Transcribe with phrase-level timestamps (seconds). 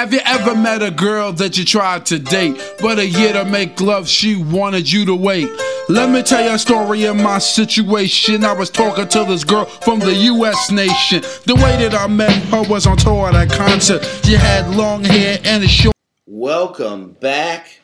[0.00, 3.44] Have you ever met a girl that you tried to date, but a year to
[3.44, 5.46] make love, she wanted you to wait?
[5.90, 8.42] Let me tell you a story of my situation.
[8.42, 11.20] I was talking to this girl from the US nation.
[11.44, 14.02] The way that I met her was on tour at a concert.
[14.24, 15.94] She had long hair and a short.
[16.24, 17.80] Welcome back.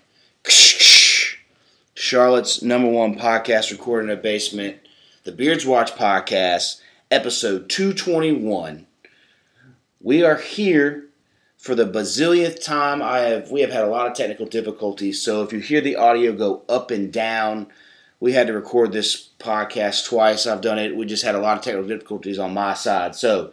[1.92, 4.78] Charlotte's number one podcast recorded in a basement,
[5.24, 6.80] the Beards Watch podcast,
[7.10, 8.86] episode 221.
[10.00, 11.05] We are here
[11.66, 13.02] for the bazillionth time.
[13.02, 15.96] I have we have had a lot of technical difficulties, so if you hear the
[15.96, 17.66] audio go up and down,
[18.20, 20.46] we had to record this podcast twice.
[20.46, 20.96] I've done it.
[20.96, 23.14] We just had a lot of technical difficulties on my side.
[23.14, 23.52] So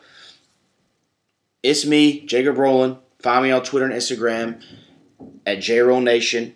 [1.64, 2.98] it's me, Jacob Rowland.
[3.20, 4.64] Find me on Twitter and Instagram
[5.46, 6.56] at JRoll Nation.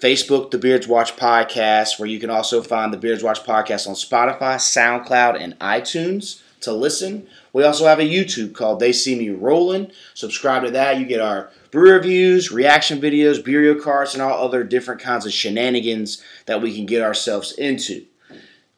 [0.00, 3.94] Facebook, The Beards Watch Podcast, where you can also find The Beards Watch Podcast on
[3.94, 7.26] Spotify, SoundCloud, and iTunes to listen.
[7.52, 9.90] We also have a YouTube called They See Me Rolling.
[10.14, 10.98] Subscribe to that.
[10.98, 15.32] You get our brew reviews, reaction videos, bureau cards, and all other different kinds of
[15.32, 18.06] shenanigans that we can get ourselves into.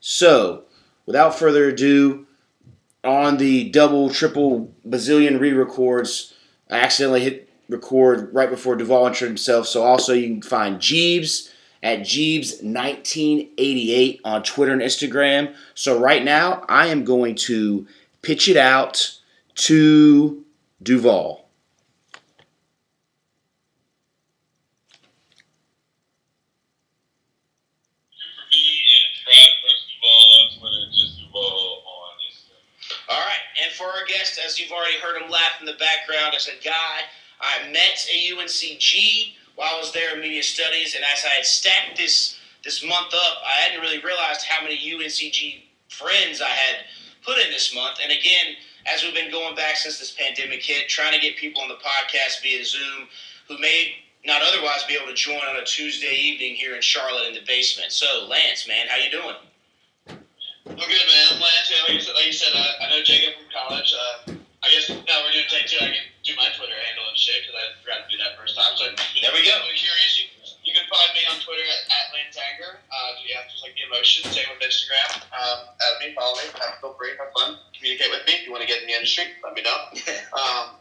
[0.01, 0.65] So,
[1.07, 2.27] without further ado,
[3.05, 6.35] on the double, triple, bazillion re records,
[6.71, 9.67] I accidentally hit record right before Duvall introduced himself.
[9.67, 11.51] So also you can find Jeebs
[11.83, 15.55] at Jeebs1988 on Twitter and Instagram.
[15.75, 17.87] So right now I am going to
[18.23, 19.19] pitch it out
[19.55, 20.45] to
[33.63, 36.65] and for our guest, as you've already heard him laugh in the background, as a
[36.65, 37.01] guy
[37.41, 41.45] I met at UNCG while I was there in media studies, and as I had
[41.45, 46.77] stacked this this month up, I hadn't really realized how many UNCG friends I had
[47.23, 47.99] put in this month.
[48.03, 48.57] And again,
[48.87, 51.79] as we've been going back since this pandemic hit, trying to get people on the
[51.79, 53.09] podcast via Zoom
[53.49, 57.27] who may not otherwise be able to join on a Tuesday evening here in Charlotte
[57.27, 57.91] in the basement.
[57.91, 59.37] So, Lance, man, how you doing?
[60.09, 61.27] I'm good, man.
[61.33, 61.73] I'm Lance.
[61.89, 63.91] Like, you said, like you said I, I know Jacob from college.
[63.93, 64.33] Uh,
[64.63, 65.79] I guess now we're doing take two.
[65.83, 68.55] I can do my Twitter handle and shit because I forgot to do that first
[68.55, 68.79] time.
[68.79, 69.59] So There we go.
[69.67, 70.31] You're curious, you,
[70.63, 72.79] you can find me on Twitter at, at Lantanger.
[72.87, 74.27] Uh, yeah, just like the emotion.
[74.31, 75.27] Same with Instagram.
[75.35, 76.47] Um, add me, follow me.
[76.55, 78.39] Uh, feel free, have fun, communicate with me.
[78.39, 79.79] If you want to get in the industry, let me know.
[80.33, 80.81] Um,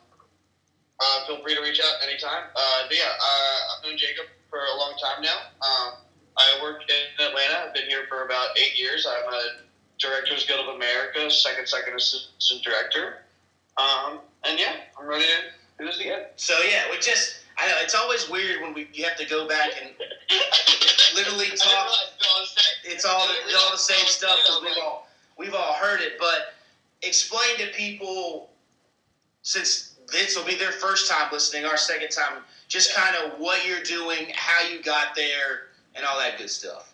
[1.01, 2.45] uh, feel free to reach out anytime.
[2.55, 5.49] Uh, but yeah, uh, I've known Jacob for a long time now.
[5.59, 5.97] Um,
[6.37, 7.67] I work in Atlanta.
[7.67, 9.07] I've been here for about eight years.
[9.09, 9.41] I'm a
[9.99, 13.25] Directors Guild of America, second second assistant director.
[13.77, 16.25] Um, and yeah, I'm ready to do this again.
[16.35, 19.47] So yeah, we just I know it's always weird when we you have to go
[19.47, 19.91] back and
[21.15, 21.67] literally talk.
[21.71, 25.07] realize it was the same- It's all it's all the same stuff because we've all
[25.37, 26.13] we've all heard it.
[26.19, 26.53] But
[27.01, 28.49] explain to people
[29.43, 33.65] since this will be their first time listening, our second time, just kind of what
[33.65, 36.93] you're doing, how you got there, and all that good stuff.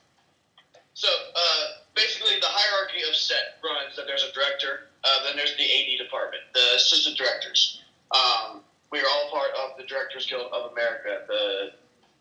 [0.94, 1.64] So uh,
[1.96, 5.98] basically, the hierarchy of set runs that there's a director, uh, then there's the AD
[6.04, 7.82] department, the assistant directors.
[8.12, 11.24] Um, we are all part of the Directors Guild of America.
[11.28, 11.72] The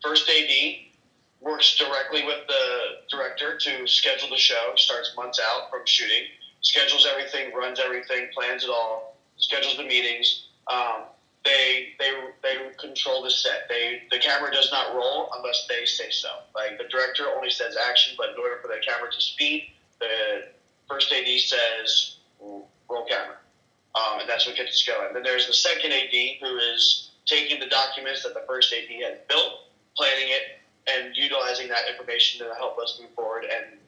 [0.01, 0.51] first AD
[1.39, 6.23] works directly with the director to schedule the show, starts months out from shooting,
[6.61, 10.47] schedules everything, runs everything, plans it all, schedules the meetings.
[10.71, 11.03] Um,
[11.45, 12.11] they they
[12.43, 13.67] they control the set.
[13.69, 16.27] They the camera does not roll unless they say so.
[16.53, 20.49] Like the director only says action, but in order for the camera to speed, the
[20.89, 23.37] first AD says roll camera,
[23.97, 25.13] um, and that's what gets us going.
[25.13, 29.17] Then there's the second AD who is taking the documents that the first AD has
[29.27, 29.53] built,
[29.95, 33.79] planning it, and utilizing that information to help us move forward and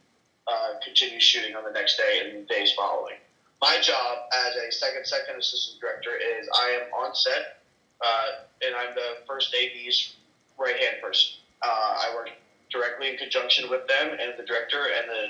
[0.48, 3.16] uh, continue shooting on the next day and days following.
[3.62, 4.18] My job
[4.48, 7.62] as a second second assistant director is I am on set,
[8.04, 8.26] uh,
[8.66, 10.16] and I'm the first AD's
[10.58, 11.32] right hand person.
[11.62, 12.30] Uh, I work
[12.72, 15.30] directly in conjunction with them and the director and the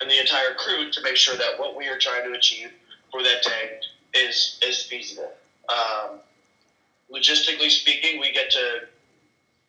[0.00, 2.70] and the entire crew to make sure that what we are trying to achieve
[3.10, 3.80] for that day
[4.14, 5.32] is is feasible.
[5.68, 6.20] Um,
[7.12, 8.88] logistically speaking, we get to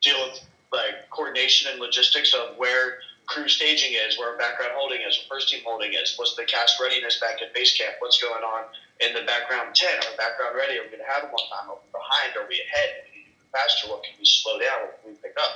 [0.02, 0.40] deal with
[0.72, 5.50] like coordination and logistics of where crew staging is, where background holding is, where first
[5.50, 8.64] team holding is, what's the cast readiness back at base camp, what's going on
[9.02, 11.70] in the background tent, are background ready, are we going to have them on time,
[11.70, 14.58] are we behind, are we ahead, we need to move faster, what can we slow
[14.58, 15.54] down, what can we pick up.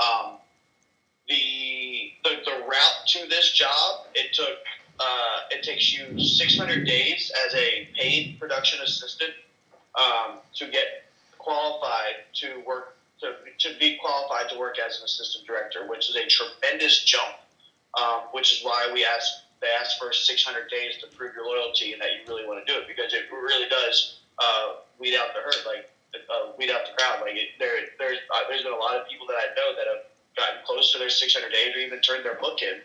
[0.00, 0.26] Um,
[1.28, 4.56] the, the the route to this job, it took
[5.00, 9.32] uh, it takes you 600 days as a paid production assistant
[9.98, 15.46] um, to get qualified to work to, to be qualified to work as an assistant
[15.46, 17.36] director, which is a tremendous jump.
[17.98, 21.92] Um, which is why we ask they ask for 600 days to prove your loyalty
[21.92, 25.34] and that you really want to do it because it really does uh, weed out
[25.34, 25.66] the hurt.
[25.66, 27.20] Like uh, weed out the crowd.
[27.20, 29.86] Like it, there, there's uh, there's been a lot of people that I know that
[29.90, 30.06] have
[30.36, 32.80] gotten close to their 600 days or even turned their book in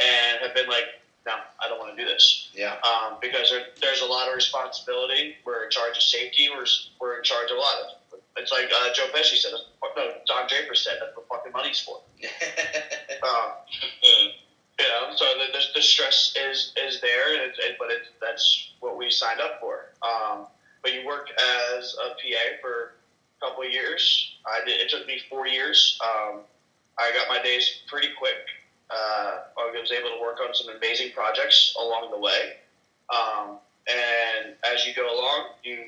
[0.00, 2.48] and have been like, no, I don't want to do this.
[2.54, 2.80] Yeah.
[2.80, 5.36] Um, because there, there's a lot of responsibility.
[5.44, 6.48] We're in charge of safety.
[6.48, 6.64] We're,
[7.00, 8.18] we're in charge of a lot of.
[8.38, 9.52] It's like uh, Joe Pesci said.
[9.96, 10.96] No, Don Draper said.
[11.00, 12.00] That's what fucking money's for.
[12.22, 13.50] um,
[14.00, 18.70] you know, so the, the, the, stress is is there, and it, but it, that's
[18.80, 19.90] what we signed up for.
[20.02, 20.46] Um,
[20.82, 21.28] but you work
[21.76, 22.94] as a PA for
[23.42, 24.36] a couple of years.
[24.46, 25.98] I did, it took me four years.
[26.02, 26.40] Um,
[26.96, 28.36] I got my days pretty quick.
[28.90, 32.56] Uh, I was able to work on some amazing projects along the way.
[33.14, 35.84] Um, and as you go along, you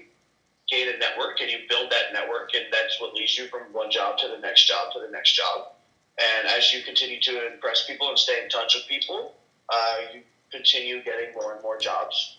[0.69, 3.91] gain a network and you build that network, and that's what leads you from one
[3.91, 5.73] job to the next job to the next job.
[6.19, 9.35] And as you continue to impress people and stay in touch with people,
[9.69, 10.21] uh, you
[10.51, 12.39] continue getting more and more jobs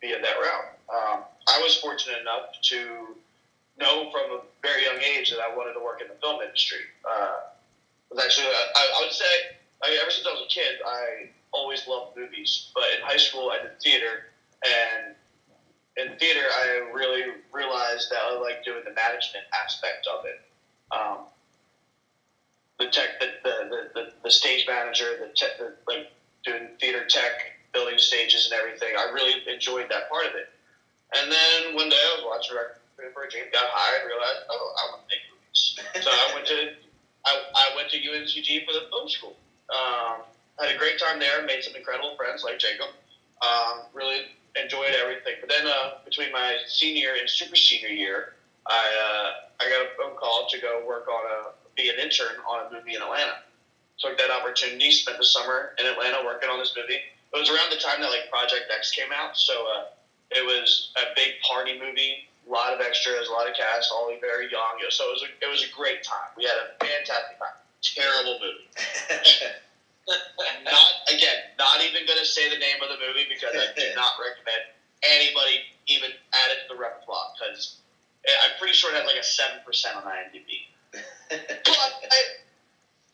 [0.00, 0.78] via that route.
[0.88, 3.16] Um, I was fortunate enough to
[3.78, 6.78] know from a very young age that I wanted to work in the film industry.
[7.08, 7.36] Uh,
[8.10, 9.56] was actually, I, I would say,
[9.86, 12.70] I mean, ever since I was a kid, I always loved movies.
[12.74, 14.34] But in high school, I did theater,
[14.66, 15.14] and
[15.96, 17.22] in theater, I really
[17.52, 20.42] realized that I like doing the management aspect of it.
[20.90, 21.18] Um,
[22.78, 26.12] the tech, the, the, the, the, stage manager, the, tech, the like
[26.44, 28.94] doing theater tech, building stages and everything.
[28.98, 30.50] I really enjoyed that part of it.
[31.16, 32.56] And then one day I was watching
[33.14, 36.04] for a James, got hired, realized, oh, I want to make movies.
[36.04, 36.74] so I went to
[37.24, 39.36] I, I went to UNCG for the film school.
[39.70, 40.22] Um,
[40.58, 41.44] had a great time there.
[41.44, 42.88] Made some incredible friends like Jacob.
[43.42, 44.22] Um, really
[44.60, 45.34] enjoyed everything.
[45.40, 48.34] But then uh, between my senior and super senior year,
[48.66, 52.40] I uh, I got a phone call to go work on a be an intern
[52.48, 53.42] on a movie in Atlanta.
[53.98, 54.90] Took that opportunity.
[54.90, 57.00] Spent the summer in Atlanta working on this movie.
[57.34, 59.84] It was around the time that like Project X came out, so uh,
[60.30, 64.10] it was a big party movie a lot of extras, a lot of cast, all
[64.20, 64.78] very young.
[64.90, 66.30] So it was a, it was a great time.
[66.36, 67.58] We had a fantastic time.
[67.94, 68.68] Terrible movie.
[70.64, 73.86] not again, not even going to say the name of the movie because I do
[73.94, 74.70] not recommend
[75.02, 77.78] anybody even add it to the repertoire because
[78.26, 80.66] I'm pretty sure it had like a seven percent on IMDb.
[81.30, 82.18] but I,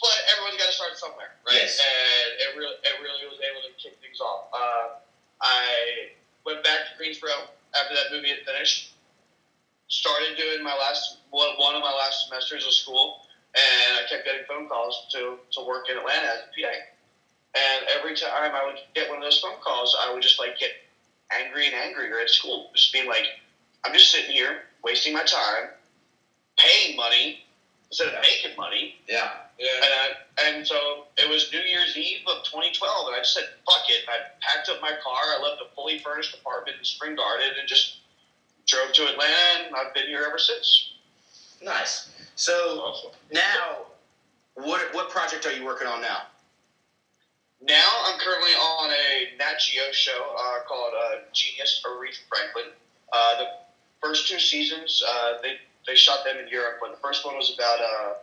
[0.00, 1.68] but everyone's got to start somewhere, right?
[1.68, 1.80] Yes.
[1.80, 4.48] And it really it really was able to kick things off.
[4.52, 5.00] Uh,
[5.40, 8.92] I went back to Greensboro after that movie had finished
[9.92, 13.20] started doing my last one, one of my last semesters of school,
[13.54, 16.72] and I kept getting phone calls to to work in Atlanta as a PA.
[17.54, 20.58] And every time I would get one of those phone calls, I would just like
[20.58, 20.70] get
[21.30, 23.26] angry and angrier at school, just being like,
[23.84, 25.68] I'm just sitting here wasting my time,
[26.56, 27.44] paying money
[27.88, 28.96] instead of making money.
[29.06, 29.28] Yeah.
[29.58, 29.68] Yeah.
[29.76, 33.44] And, I, and so it was New Year's Eve of 2012, and I just said,
[33.66, 34.00] fuck it.
[34.08, 35.22] I packed up my car.
[35.38, 37.98] I left a fully furnished apartment in Spring Garden and just
[38.66, 40.92] drove to Atlanta, and I've been here ever since.
[41.62, 42.08] Nice.
[42.36, 43.10] So awesome.
[43.32, 43.86] now,
[44.54, 46.22] what what project are you working on now?
[47.60, 52.72] Now I'm currently on a Nat Geo show uh, called uh, Genius Aretha Franklin.
[53.12, 53.46] Uh, the
[54.02, 57.54] first two seasons, uh, they they shot them in Europe, but the first one was
[57.54, 58.14] about uh,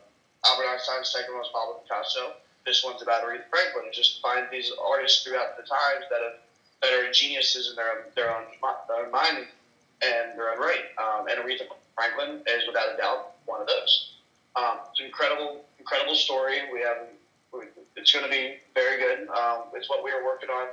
[0.46, 1.00] Albert Einstein.
[1.00, 2.34] The second one was Pablo Picasso.
[2.66, 3.86] This one's about Aretha Franklin.
[3.86, 6.40] And just find these artists throughout the times that have
[6.82, 8.44] that are geniuses in their own, their own,
[8.88, 9.48] their own mind
[10.02, 10.96] and they're on right.
[10.98, 14.14] Um, and Aretha Franklin is without a doubt one of those.
[14.56, 16.58] Um, it's an incredible, incredible story.
[16.72, 17.10] We have,
[17.96, 19.28] it's going to be very good.
[19.30, 20.68] Um, it's what we are working on.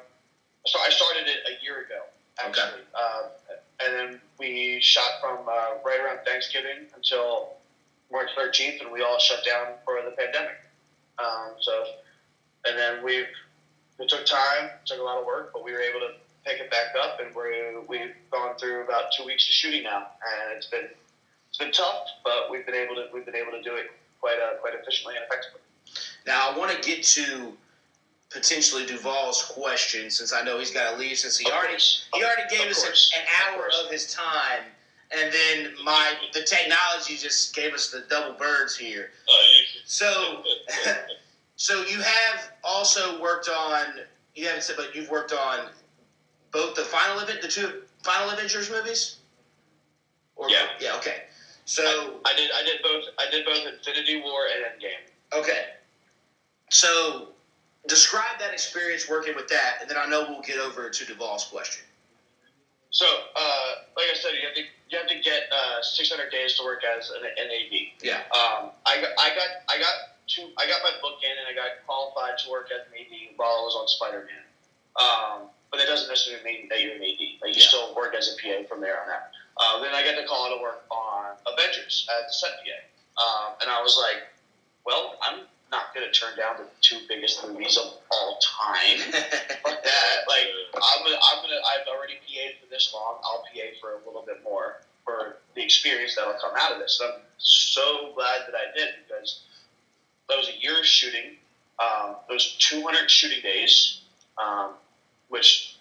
[0.67, 2.03] So I started it a year ago,
[2.39, 2.93] actually, okay.
[2.95, 3.23] uh,
[3.85, 7.55] and then we shot from uh, right around Thanksgiving until
[8.11, 10.59] March 13th, and we all shut down for the pandemic.
[11.19, 11.85] Um, so,
[12.67, 13.27] and then we've
[13.99, 16.13] it took time, took a lot of work, but we were able to
[16.45, 20.09] pick it back up, and we're we've gone through about two weeks of shooting now,
[20.23, 20.89] and it's been
[21.57, 23.87] it's been tough, but we've been able to we've been able to do it
[24.21, 25.61] quite uh, quite efficiently and effectively.
[26.27, 27.53] Now I want to get to
[28.29, 32.09] potentially Duvall's question since I know he's got to leave since he of already course.
[32.13, 33.13] he already gave of us course.
[33.17, 34.65] an, hour of, of his time.
[35.13, 39.11] And then my the technology just gave us the double birds here.
[39.87, 40.43] So,
[41.57, 44.01] so you have also worked on
[44.35, 45.71] you haven't said, but you've worked on
[46.51, 49.17] both the final event, the two final Avengers movies?
[50.37, 50.69] Or, yeah.
[50.79, 50.97] Yeah.
[50.97, 51.23] Okay.
[51.67, 52.51] So I, I, did.
[52.53, 53.05] I did both.
[53.19, 55.39] I did both Infinity War and Endgame.
[55.39, 55.65] Okay.
[56.71, 57.29] So
[57.89, 61.45] describe that experience working with that, and then I know we'll get over to Duvall's
[61.45, 61.85] question.
[62.91, 66.57] So, uh, like I said, you have to you have to get uh, 600 days
[66.57, 67.75] to work as an, an AD.
[68.01, 68.23] Yeah.
[68.31, 69.95] Um, I got I got I got
[70.29, 70.49] two.
[70.57, 73.51] I got my book in, and I got qualified to work as an AD while
[73.51, 74.47] I was on Spider Man.
[74.97, 77.43] Um, but that doesn't necessarily mean that you're an AD.
[77.43, 77.69] Like you yeah.
[77.75, 79.35] still work as a PA from there on out.
[79.59, 83.23] Uh, then I got the call to work on Avengers at the set PA.
[83.23, 84.29] Um, and I was like,
[84.85, 88.99] well, I'm not going to turn down the two biggest movies of all time.
[89.11, 90.17] Fuck that.
[90.29, 93.19] Like, I'm gonna, I'm gonna, I've already PA'd for this long.
[93.25, 97.01] I'll PA for a little bit more for the experience that'll come out of this.
[97.03, 99.41] And I'm so glad that I did because
[100.29, 101.37] that was a year of shooting.
[101.79, 104.01] Um, those 200 shooting days,
[104.43, 104.73] um,
[105.29, 105.76] which,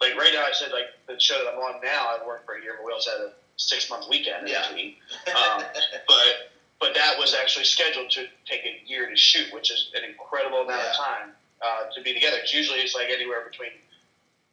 [0.00, 2.54] like right now, I said like the show that I'm on now, I worked for
[2.56, 4.66] a year, but we also had a six month weekend in Yeah.
[4.68, 4.94] between.
[5.34, 5.62] Um,
[6.06, 10.04] but but that was actually scheduled to take a year to shoot, which is an
[10.04, 11.32] incredible amount of time
[11.62, 12.38] uh, to be together.
[12.40, 13.70] 'Cause usually it's like anywhere between.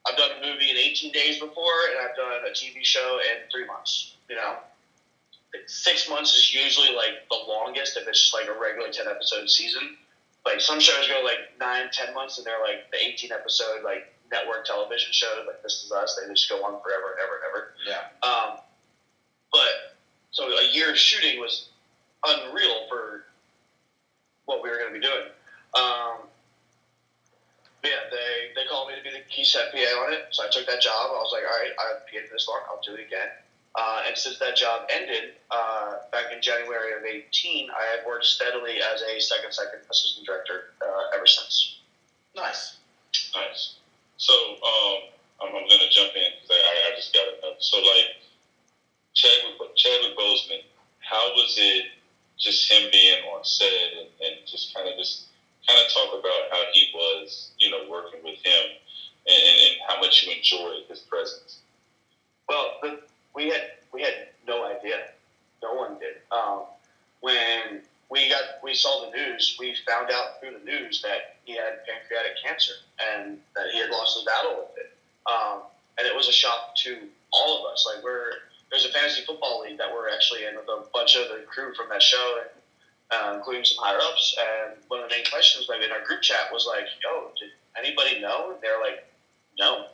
[0.07, 3.47] I've done a movie in 18 days before, and I've done a TV show in
[3.51, 4.13] three months.
[4.29, 4.57] You know,
[5.67, 9.49] six months is usually like the longest if it's just like a regular 10 episode
[9.49, 9.95] season.
[10.45, 14.07] Like some shows go like nine, ten months, and they're like the 18 episode like
[14.31, 16.19] network television show, like This Is Us.
[16.19, 17.73] They just go on forever and ever and ever.
[17.85, 18.27] Yeah.
[18.27, 18.59] Um,
[19.51, 19.97] but
[20.31, 21.69] so a year of shooting was
[22.25, 23.25] unreal for
[24.45, 25.27] what we were going to be doing.
[25.75, 26.27] Um,
[27.81, 30.43] but yeah, they, they called me to be the key set PA on it, so
[30.43, 31.11] I took that job.
[31.11, 33.29] I was like, all right, I've for this long, I'll do it again.
[33.73, 38.25] Uh, and since that job ended uh, back in January of 18, I have worked
[38.25, 41.77] steadily as a second second assistant director uh, ever since.
[42.35, 42.77] Nice.
[43.33, 43.75] Nice.
[44.21, 45.09] So, um,
[45.41, 47.57] I'm, I'm gonna jump in because I, I just got to know.
[47.57, 48.21] So, like,
[49.13, 50.61] Chadwick, Chadwick Boseman,
[50.99, 51.85] how was it
[52.37, 55.25] just him being on set and, and just kind of just
[55.67, 58.63] kind of talk about how he was, you know, working with him
[59.27, 61.57] and, and, and how much you enjoyed his presence.
[62.47, 62.99] Well, the,
[63.33, 63.61] we had
[63.91, 65.09] we had no idea.
[65.63, 66.21] No one did.
[66.31, 66.63] Um,
[67.21, 71.53] when we got we saw the news, we found out through the news that he
[71.53, 74.91] had pancreatic cancer and that he had lost his battle with it.
[75.31, 75.61] Um,
[75.97, 76.97] and it was a shock to
[77.31, 77.87] all of us.
[77.87, 78.33] Like we're
[78.69, 81.73] there's a fantasy football league that we're actually in with a bunch of the crew
[81.73, 82.49] from that show, and,
[83.11, 84.37] uh, including some higher ups.
[84.39, 87.51] And one of the main questions like in our group chat was like, "Yo, did
[87.77, 89.07] anybody know?" And they're like,
[89.57, 89.87] "No,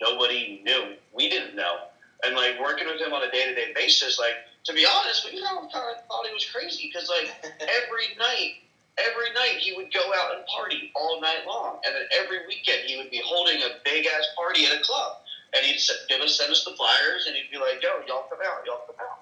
[0.00, 0.96] nobody knew.
[1.12, 1.86] We didn't know."
[2.24, 5.24] And like working with him on a day to day basis, like to be honest,
[5.24, 7.28] we kind of kind of thought he was crazy because like
[7.60, 8.62] every night,
[8.98, 12.80] every night he would go out and party all night long, and then every weekend
[12.86, 15.18] he would be holding a big ass party at a club,
[15.54, 18.38] and he'd give us send us the flyers, and he'd be like, "Yo, y'all come
[18.44, 19.20] out, y'all come out."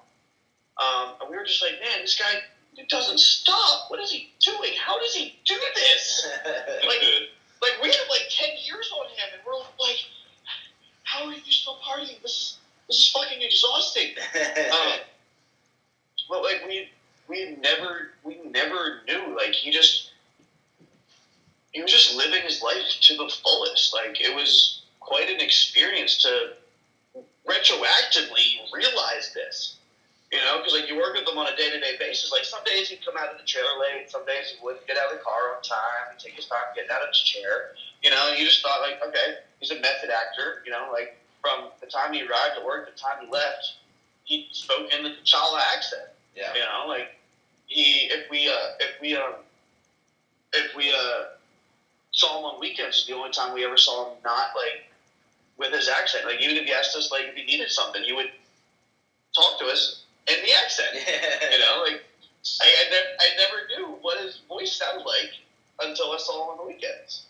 [0.77, 2.41] Um, and we were just like, "Man, this guy
[2.75, 3.89] he doesn't stop.
[3.89, 4.71] What is he doing?
[4.79, 6.27] How does he do this?"
[6.85, 7.03] Like-
[7.61, 9.97] like we have like ten years on him, and we're like,
[11.03, 12.19] "How are you still partying?
[12.23, 12.57] This is
[12.87, 14.15] this is fucking exhausting."
[14.71, 14.99] Um,
[16.31, 16.89] but like we
[17.27, 19.35] we never we never knew.
[19.35, 20.11] Like he just
[21.73, 23.93] he was just living his life to the fullest.
[23.93, 26.53] Like it was quite an experience to
[27.45, 29.75] retroactively realize this.
[30.31, 32.31] You know, because like you work with him on a day to day basis.
[32.31, 34.95] Like some days he'd come out of the trailer late, some days he wouldn't get
[34.97, 37.75] out of the car on time, he'd take his time getting out of his chair.
[38.01, 40.63] You know, you just thought like, okay, he's a method actor.
[40.65, 43.75] You know, like from the time he arrived at work the time he left,
[44.23, 46.10] he spoke in the T'Challa accent.
[46.35, 46.53] Yeah.
[46.53, 47.11] You know, like
[47.67, 49.33] he if we uh if we um
[50.53, 51.23] if we uh
[52.11, 54.83] saw him on weekends, it's the only time we ever saw him not like
[55.57, 56.25] with his accent.
[56.25, 58.29] Like even if he asked us like if he needed something, he would
[59.35, 60.89] talk to us in the accent.
[61.51, 62.01] You know, like
[62.61, 65.31] I I, ne- I never knew what his voice sounded like
[65.81, 67.23] until I saw him on the weekends.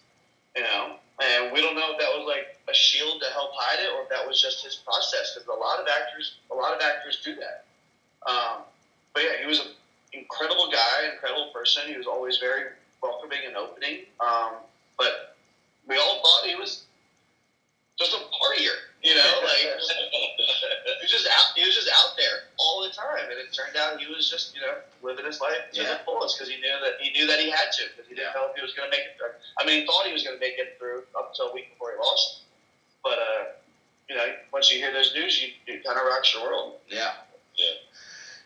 [0.55, 3.79] You know, and we don't know if that was like a shield to help hide
[3.79, 5.34] it or if that was just his process.
[5.34, 7.63] Because a lot of actors, a lot of actors do that.
[8.29, 8.63] Um,
[9.13, 9.67] but yeah, he was an
[10.13, 11.83] incredible guy, incredible person.
[11.87, 14.05] He was always very welcoming and opening.
[14.19, 14.55] Um,
[14.97, 15.35] but
[15.87, 16.83] we all thought he was
[17.99, 19.67] just a partier, you know, like he
[21.01, 21.53] was just out.
[21.55, 24.55] He was just out there all the time, and it turned out he was just
[24.55, 25.97] you know living his life to Yeah.
[25.97, 28.33] the fullest because he knew that he knew that he had to because he didn't
[28.33, 28.41] Yeah.
[28.41, 29.33] know if he was going to make it through.
[29.59, 31.69] I mean, he thought he was going to make it through up until a week
[31.73, 32.41] before he lost,
[33.03, 33.43] but uh,
[34.09, 36.79] you know, once you hear those news, you it kind of rocks your world.
[36.87, 37.11] Yeah.
[37.57, 37.67] Yeah.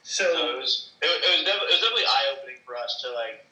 [0.05, 2.75] So So it was it, was- it was definitely, it was definitely eye opening for
[2.77, 3.43] us to like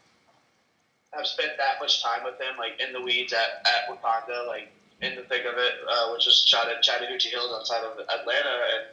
[1.14, 4.70] have spent that much time with him, like in the weeds at, at Wakanda, like
[5.02, 8.58] in the thick of it, uh, which was shot at Chattahoochee Hills outside of Atlanta,
[8.74, 8.86] and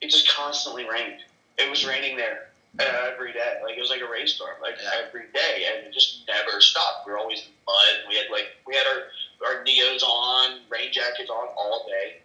[0.00, 1.20] it just constantly rained.
[1.58, 2.50] It was raining there
[2.80, 4.90] uh, every day, like it was like a rainstorm, like Yeah.
[5.06, 7.06] every day, and it just never stopped.
[7.06, 8.04] We were always in mud.
[8.08, 9.02] We had like we had our
[9.48, 12.20] our neos on, rain jackets on all day,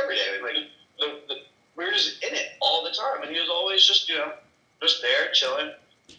[0.00, 0.38] every day.
[0.42, 0.54] Like
[0.98, 1.34] the, the
[1.78, 4.32] we were just in it all the time, and he was always just you know
[4.82, 5.70] just there chilling,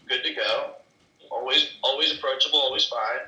[0.08, 0.72] good to go,
[1.30, 3.28] always always approachable, always fine.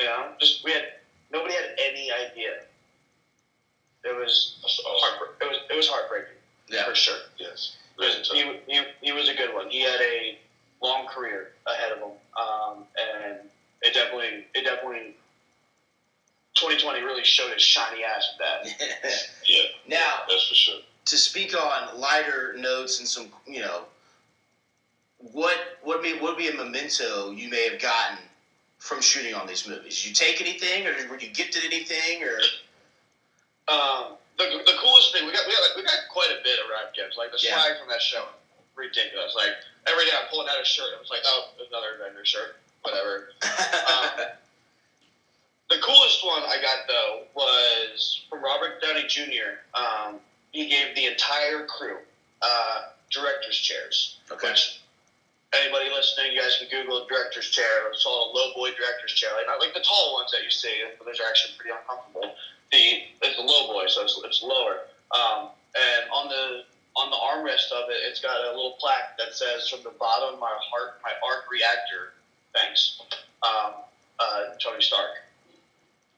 [0.00, 0.82] You know, just we had
[1.30, 2.62] nobody had any idea.
[4.04, 5.30] It was heartbreak.
[5.40, 6.32] It was it was heartbreaking.
[6.68, 6.84] Yeah.
[6.84, 7.18] for sure.
[7.38, 7.76] Yes.
[8.32, 9.70] He, he, he was a good one.
[9.70, 10.36] He had a
[10.82, 13.36] long career ahead of him, um, and
[13.82, 15.14] it definitely it definitely
[16.56, 19.22] 2020 really showed his shiny ass with that.
[19.46, 20.80] Yeah, now, that's for sure.
[21.06, 23.84] To speak on lighter notes and some, you know,
[25.18, 28.18] what would be would be a memento you may have gotten
[28.78, 29.96] from shooting on these movies?
[30.02, 32.38] Did you take anything, or were you gifted anything, or
[33.68, 36.66] Um, the, the coolest thing we got we got we got quite a bit of
[36.70, 37.16] wrap gifts.
[37.16, 37.54] Like the Yeah.
[37.56, 38.26] swag from that show,
[38.74, 39.32] ridiculous.
[39.34, 39.52] Like
[39.86, 43.28] every day I'm pulling out a shirt, it was like oh another vendor shirt, whatever.
[45.68, 49.58] The coolest one I got though was from Robert Downey Jr.
[49.74, 50.20] Um,
[50.56, 51.98] he gave the entire crew
[52.40, 54.16] uh, director's chairs.
[54.30, 54.48] okay?
[54.48, 54.80] Which
[55.52, 57.88] anybody listening, you guys can Google director's chair.
[57.92, 59.30] It's called a low boy director's chair.
[59.36, 60.82] Like not like the tall ones that you see.
[61.04, 62.34] Those are actually pretty uncomfortable.
[62.72, 64.88] The it's a low boy, so it's, it's lower.
[65.12, 66.64] Um, and on the
[66.96, 70.34] on the armrest of it, it's got a little plaque that says, "From the bottom
[70.34, 72.14] of my heart, my arc reactor,
[72.54, 73.00] thanks,
[73.42, 73.84] um,
[74.18, 75.10] uh, Tony Stark."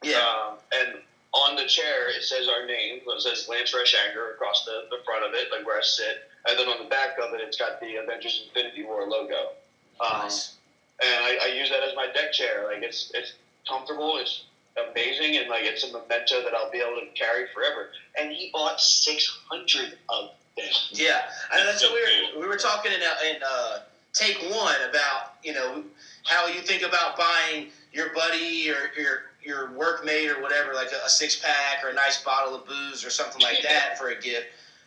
[0.03, 1.03] Yeah, Um, and
[1.39, 3.01] on the chair, it says our name.
[3.07, 6.29] It says Lance Reshanger across the, the front of it, like where I sit.
[6.49, 9.53] And then on the back of it, it's got the Avengers Infinity War logo.
[10.01, 10.55] Um, nice.
[11.03, 12.65] And I, I use that as my deck chair.
[12.67, 13.35] Like it's it's
[13.69, 14.17] comfortable.
[14.19, 14.45] It's
[14.91, 17.91] amazing, and like it's a memento that I'll be able to carry forever.
[18.19, 20.67] And he bought six hundred of them.
[20.91, 23.79] Yeah, I know that's what we were we were talking in uh, in uh,
[24.13, 25.85] take one about you know
[26.25, 31.07] how you think about buying your buddy or your your workmate or whatever like a,
[31.07, 34.21] a six pack or a nice bottle of booze or something like that for a
[34.21, 34.47] gift.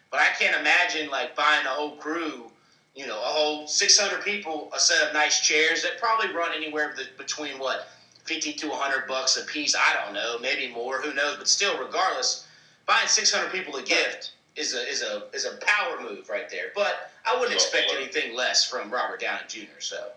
[0.10, 2.52] But I can't imagine like buying a whole crew,
[2.96, 6.52] you know, a whole six hundred people, a set of nice chairs that probably run
[6.54, 7.88] anywhere between what
[8.26, 9.76] fifty to hundred bucks a piece.
[9.76, 11.02] I don't know, maybe more.
[11.02, 11.38] Who knows?
[11.38, 12.46] But still, regardless,
[12.86, 16.50] buying six hundred people a gift is a is a is a power move right
[16.50, 16.72] there.
[16.76, 19.80] But I wouldn't expect anything less from Robert Downey Jr.
[19.80, 20.12] So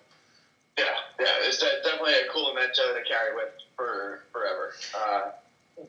[0.79, 0.85] Yeah,
[1.21, 4.73] yeah, it's definitely a cool memento to carry with for forever.
[4.93, 5.31] Uh,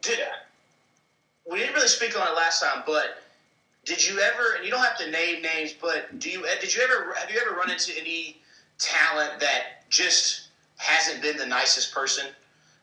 [0.01, 0.25] did yeah.
[1.49, 3.17] we didn't really speak on it last time, but
[3.83, 4.53] did you ever?
[4.55, 6.45] And you don't have to name names, but do you?
[6.61, 7.13] Did you ever?
[7.17, 8.37] Have you ever run into any
[8.77, 12.27] talent that just hasn't been the nicest person?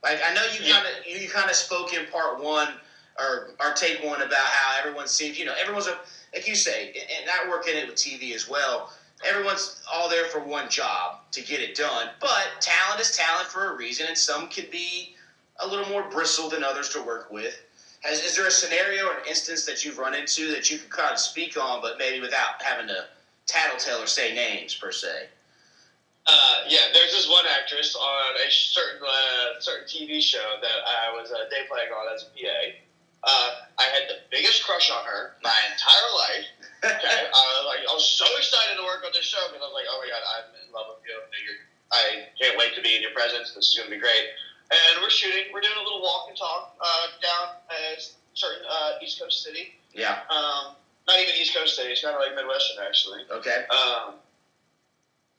[0.03, 0.83] Like I know you Yeah.
[0.83, 2.81] kind of you kind of spoke in part one
[3.19, 5.39] or or take one about how everyone seems.
[5.39, 5.99] You know, everyone's a
[6.35, 8.91] like you say, and not working it with TV as well.
[9.25, 13.73] Everyone's all there for one job to get it done, but talent is talent for
[13.73, 15.15] a reason, and some could be
[15.61, 17.61] a little more bristle than others to work with.
[18.01, 20.91] Has, is there a scenario or an instance that you've run into that you could
[20.91, 23.07] kind of speak on, but maybe without having to
[23.47, 25.29] tattletale or say names per se?
[26.27, 31.11] Uh, yeah, there's this one actress on a certain uh, certain TV show that I
[31.13, 32.77] was uh, day playing on as a PA.
[33.25, 36.62] Uh, I had the biggest crush on her my entire life.
[36.83, 39.77] Okay, uh, like I was so excited to work on this show because I was
[39.77, 41.15] like, oh my god, I'm in love with you.
[41.93, 43.53] I can't wait to be in your presence.
[43.55, 44.35] This is going to be great.
[44.73, 45.53] And we're shooting.
[45.53, 48.01] We're doing a little walk and talk uh, down a
[48.35, 49.79] certain uh, East Coast city.
[49.93, 50.27] yeah.
[50.31, 50.75] Um,
[51.07, 51.93] not even East Coast city.
[51.93, 53.21] It's kind of like Midwestern actually.
[53.31, 53.65] Okay.
[53.71, 54.15] Um,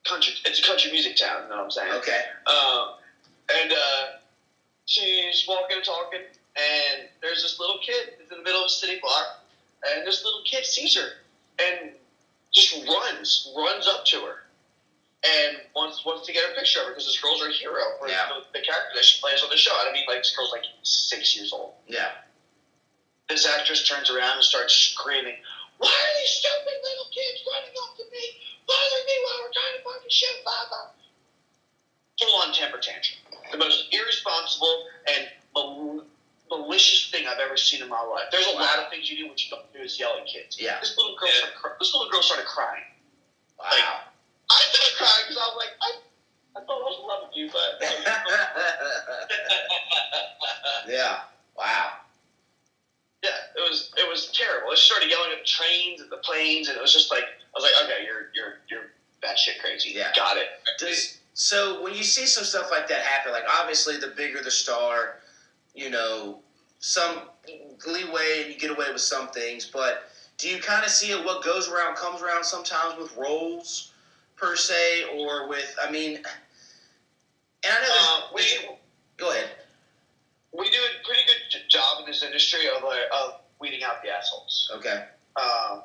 [0.06, 0.34] country.
[0.46, 1.44] It's a country music town.
[1.44, 1.92] You know what I'm saying?
[1.94, 2.22] Okay.
[2.48, 2.96] Um,
[3.52, 4.04] and uh,
[4.86, 6.22] she's walking and talking,
[6.56, 9.44] and there's this little kid in the middle of a city block,
[9.92, 11.23] and this little kid sees her
[11.60, 11.92] and
[12.54, 14.44] just runs, runs up to her,
[15.26, 18.08] and wants wants to get a picture of her because this girl's her hero for
[18.10, 18.28] Yeah.
[18.30, 19.72] the, the character that she plays on the show.
[19.74, 21.74] I mean, like this girl's like six years old.
[21.88, 22.12] Yeah.
[23.30, 25.36] This actress turns around and starts screaming,
[25.78, 28.38] Why are these stupid little kids running up to me,
[28.68, 30.90] bothering me while we're trying to fucking shoot, blah, blah.
[32.22, 33.20] Full on temper tantrum.
[33.52, 36.06] The most irresponsible and mal-
[36.58, 38.26] malicious thing I've ever seen in my life.
[38.32, 40.58] There's a lot of things you do what you don't do is yell at kids.
[40.60, 40.80] Yeah.
[40.80, 42.84] This little girl, started, cry- this little girl started crying.
[43.60, 43.66] Wow.
[44.52, 45.90] I started crying because I was like, I,
[46.56, 47.82] I thought I was in love with you, but.
[50.94, 51.20] yeah.
[51.58, 52.04] Wow.
[53.24, 54.72] Yeah, it was it was terrible.
[54.72, 57.56] It started yelling at the trains and the planes, and it was just like I
[57.56, 58.92] was like, okay, you're you're you're
[59.24, 59.92] batshit crazy.
[59.96, 60.12] Yeah.
[60.14, 60.48] got it.
[60.78, 64.52] Does so when you see some stuff like that happen, like obviously the bigger the
[64.52, 65.20] star,
[65.74, 66.40] you know,
[66.80, 67.30] some
[67.86, 70.04] leeway and you get away with some things, but
[70.38, 71.24] do you kind of see it?
[71.24, 73.92] What goes around comes around sometimes with roles
[74.36, 76.26] per se, or with I mean, and
[77.66, 78.76] I know Uh, there's, we
[79.18, 79.50] go ahead.
[80.52, 84.70] we do a pretty good job in this industry of of weeding out the assholes.
[84.76, 85.06] Okay.
[85.36, 85.84] Um,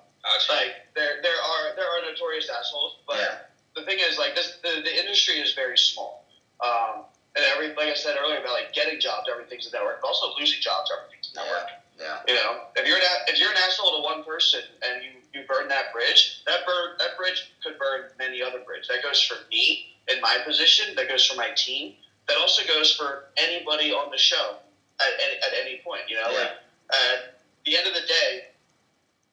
[0.51, 3.39] like there there are there are notorious assholes, but Yeah.
[3.77, 6.25] the thing is like this the, the industry is very small.
[6.61, 7.05] Um,
[7.37, 10.35] and every like I said earlier about like getting jobs, everything's a network, but also
[10.39, 11.69] losing jobs, everything's a network.
[11.99, 12.19] Yeah.
[12.29, 15.11] You know, if you're an a- if you're an asshole to one person and you,
[15.35, 18.89] you burn that bridge, that burn that bridge could burn many other bridges.
[18.89, 20.95] That goes for me in my position.
[20.97, 21.95] That goes for my team.
[22.29, 24.57] That also goes for anybody on the show
[25.01, 26.03] at any, at any point.
[26.09, 26.39] You know, Yeah.
[26.39, 26.51] like
[26.93, 28.47] at the end of the day,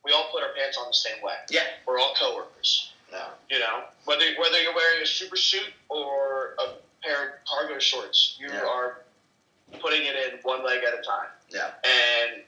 [0.04, 1.36] we all put our pants on the same way.
[1.50, 1.64] Yeah.
[1.86, 2.92] We're all coworkers.
[3.12, 3.28] No.
[3.50, 6.74] You know, whether whether you're wearing a super suit or a
[7.06, 8.66] pair of cargo shorts, you Yeah.
[8.66, 9.02] are
[9.80, 11.30] putting it in one leg at a time.
[11.50, 11.72] Yeah.
[11.84, 12.44] And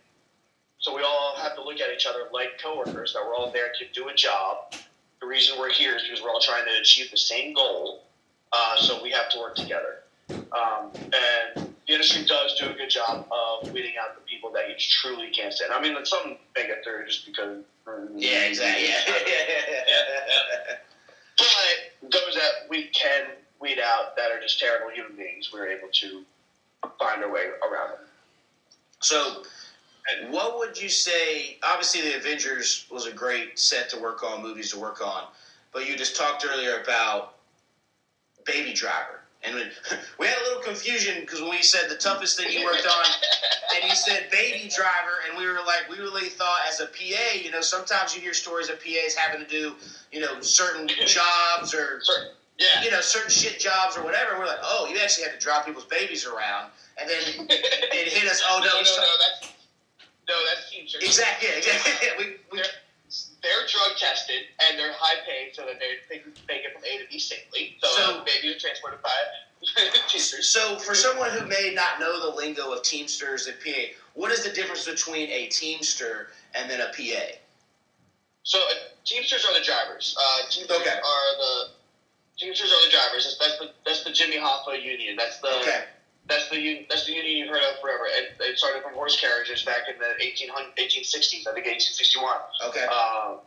[0.80, 3.72] so we all have to look at each other like coworkers that we're all there
[3.78, 4.74] to do a job.
[5.20, 8.04] The reason we're here is because we're all trying to achieve the same goal.
[8.52, 10.04] Uh, so we have to work together.
[10.30, 14.70] Um, and the industry does do a good job of weeding out the people that
[14.70, 15.74] you truly can't stand.
[15.74, 17.64] I mean, some make it through just because.
[18.16, 18.90] Yeah, exactly.
[18.90, 20.76] Yeah.
[21.38, 23.28] But those that we can
[23.60, 26.24] weed out that are just terrible human beings, we're able to
[27.00, 28.00] find our way around them.
[29.02, 29.44] so,
[30.30, 31.58] what would you say?
[31.64, 35.26] Obviously, the Avengers was a great set to work on, movies to work on.
[35.74, 37.36] But you just talked earlier about
[38.46, 39.54] Baby Driver, and
[40.18, 43.06] we had a little confusion because when we said the toughest thing you worked on,
[43.76, 47.36] and you said Baby Driver, and we were like, we really thought as a PA,
[47.44, 49.76] you know, sometimes you hear stories of PAs having to do,
[50.12, 52.84] you know, certain jobs or Certain- Yeah.
[52.84, 54.38] you know, certain shit jobs or whatever.
[54.38, 58.30] We're like, oh, you actually had to drop people's babies around, and then it hit
[58.30, 58.42] us.
[58.50, 59.54] Oh no, no, no, no, that's
[60.28, 61.04] no, that's teachers.
[61.04, 62.08] exactly, yeah, exactly.
[62.18, 62.66] we, we, They're,
[63.44, 66.84] they're drug tested and they're high paid, so that they they can make it from
[66.84, 67.78] A to B safely.
[67.82, 69.12] So, So- maybe you're transported by
[70.08, 70.48] teachers.
[70.48, 74.44] so for someone who may not know the lingo of Teamsters and PA, what is
[74.44, 77.38] the difference between a Teamster and then a PA?
[78.44, 78.74] So uh,
[79.06, 80.16] Teamsters are the drivers.
[80.20, 80.90] Uh, Teamsters Okay.
[80.92, 81.70] are the
[82.38, 83.26] Teamsters are the drivers.
[83.26, 85.16] That's, that's the that's the Jimmy Hoffa union.
[85.18, 85.84] That's the Okay,
[86.28, 88.06] that's the that's the union you've heard of forever.
[88.06, 91.48] It, it started from horse carriages back in the 1800, 1860s.
[91.48, 92.38] I think 1861.
[92.70, 93.40] okay, Um,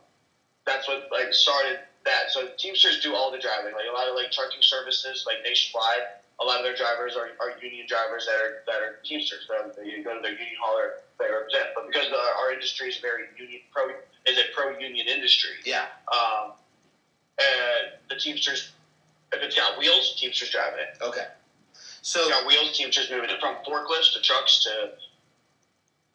[0.65, 2.31] that's what like started that.
[2.31, 3.73] So Teamsters do all the driving.
[3.73, 6.19] Like a lot of like trucking services, like nationwide.
[6.39, 9.47] A lot of their drivers are, are union drivers that are that are Teamsters.
[9.47, 11.69] That they go to their union hauler they represent.
[11.75, 13.87] But because our, our industry is very union pro
[14.25, 15.55] is a pro union industry.
[15.63, 16.53] yeah, Um,
[17.39, 18.71] and the Teamsters,
[19.33, 21.01] if it's got wheels, Teamsters driving it.
[21.01, 21.25] okay.
[22.01, 24.91] So it's got wheels, Teamsters moving it from forklifts to trucks to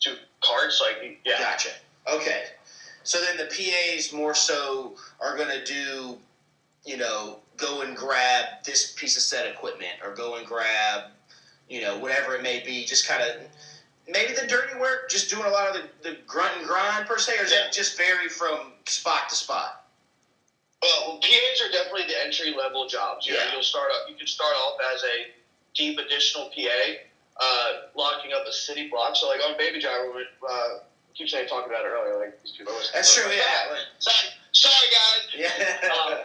[0.01, 0.81] to carts.
[0.81, 1.71] Like yeah, Gotcha.
[2.09, 2.45] Okay.
[3.05, 6.19] So then the PAs more so are going to do,
[6.85, 11.03] you know, go and grab this piece of set equipment or go and grab,
[11.69, 12.85] you know, whatever it may be.
[12.85, 13.37] Just kind of
[14.09, 17.17] maybe the dirty work, just doing a lot of the, the grunt and grind per
[17.19, 17.59] se, or does Yeah.
[17.65, 19.85] that just vary from spot to spot?
[21.07, 23.27] Well, PAs are definitely the entry level jobs.
[23.27, 23.53] You know, Yeah.
[23.53, 24.09] you'll start up.
[24.09, 25.33] You can start off as a
[25.75, 26.81] deep additional PA,
[27.41, 29.17] uh, locking up a city block.
[29.17, 30.79] So like on Baby Driver, we uh,
[31.15, 32.19] keep saying talking about it earlier.
[32.19, 32.73] Like these people.
[32.73, 33.77] always- That's true, yeah.
[33.99, 35.23] Sorry, sorry guys.
[35.35, 35.91] Yeah.
[35.91, 36.19] Um,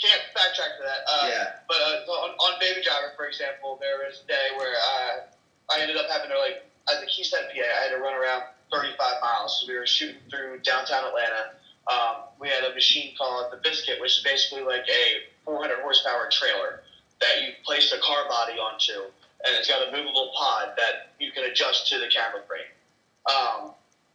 [0.00, 1.00] can't backtrack to that.
[1.06, 1.52] Uh, yeah.
[1.68, 5.80] But uh, on, on Baby Driver, for example, there was a day where uh, I
[5.80, 8.44] ended up having to like as a key set PA, I had to run around
[8.72, 9.60] 35 miles.
[9.60, 11.52] So we were shooting through downtown Atlanta.
[11.88, 16.28] Um, we had a machine called the Biscuit, which is basically like a 400 horsepower
[16.30, 16.82] trailer
[17.20, 18.92] that you place a car body onto,
[19.44, 22.70] and it's got a movable pod that you can adjust to the camera frame.
[23.28, 23.72] Um,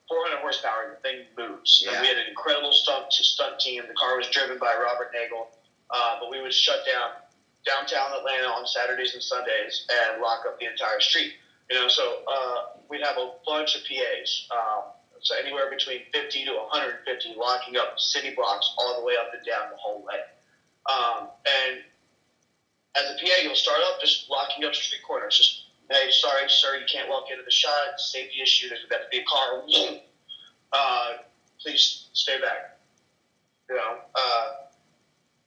[0.07, 1.83] 400 horsepower, the thing moves.
[1.85, 2.01] And Yeah.
[2.01, 3.85] we had an incredible stunt stunt team.
[3.87, 5.49] The car was driven by Robert Nagel,
[5.89, 7.11] uh, but we would shut down
[7.65, 11.33] downtown Atlanta on Saturdays and Sundays and lock up the entire street.
[11.71, 14.83] You know, so uh, we'd have a bunch of PAs, um,
[15.25, 19.43] so anywhere between 50 to 150, locking up city blocks all the way up and
[19.43, 20.21] down the whole way.
[20.85, 21.81] Um, and
[22.95, 25.35] as a PA, you'll start up just locking up street corners.
[25.35, 27.97] Just, hey, sorry, sir, you can't walk into the shot.
[27.97, 28.69] Safety issue.
[28.69, 29.63] There's about to be a car.
[30.71, 31.13] Uh,
[31.59, 32.77] please stay back.
[33.67, 34.47] You know, uh,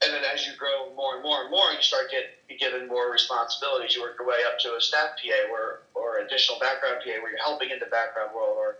[0.04, 2.88] and then as you grow more and more and more, you start get be given
[2.88, 3.94] more responsibilities.
[3.94, 7.30] You work your way up to a staff PA where, or additional background PA where
[7.30, 8.78] you're helping in the background world, or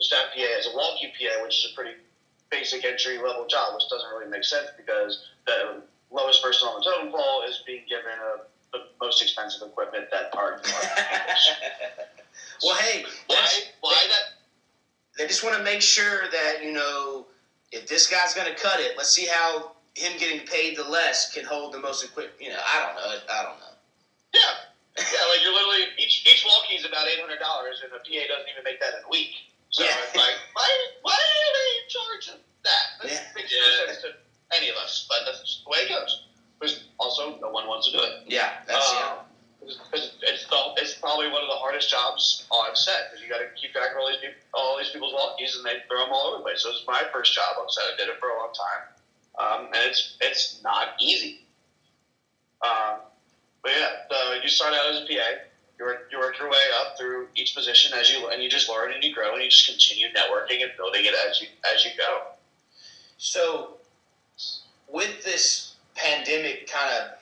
[0.00, 1.96] staff PA as a walkie PA, which is a pretty
[2.50, 6.84] basic entry level job, which doesn't really make sense because the lowest person on the
[6.84, 10.60] totem pole is being given a, the most expensive equipment that are.
[12.62, 13.48] well, hey, why?
[13.80, 14.38] Why that?
[15.18, 17.26] they just want to make sure that you know
[17.72, 21.32] if this guy's going to cut it, let's see how him getting paid the less
[21.32, 22.40] can hold the most equipment.
[22.40, 23.18] You know, I don't know.
[23.28, 23.74] I don't know.
[24.32, 24.40] Yeah,
[24.96, 25.26] yeah.
[25.28, 28.48] Like you're literally each each walkie is about eight hundred dollars, and a PA doesn't
[28.48, 29.34] even make that in a week.
[29.70, 29.94] So Yeah.
[30.02, 30.68] it's like, why
[31.02, 32.86] why are they in charge of that?
[33.00, 33.24] That Yeah.
[33.34, 34.16] makes no sense to
[34.56, 36.24] any of us, but that's just the way it goes.
[36.58, 38.12] Because also, no one wants to do it.
[38.26, 39.24] Yeah, that's Um,
[39.60, 43.38] Because it's the, it's probably one of the hardest jobs I've set because you got
[43.38, 46.12] to keep track of all these people, all these people's walkies, and they throw them
[46.12, 46.62] all over the place.
[46.62, 47.84] So it was my first job on set.
[47.84, 48.82] I did it for a long time,
[49.38, 51.38] um, and it's it's not easy.
[52.62, 53.00] Um,
[53.62, 55.42] but yeah, the, you start out as a PA.
[55.78, 58.68] You work, you work your way up through each position as you and you just
[58.68, 61.84] learn and you grow and you just continue networking and building it as you as
[61.84, 62.22] you go.
[63.18, 63.74] So,
[64.88, 67.18] with this pandemic kind of,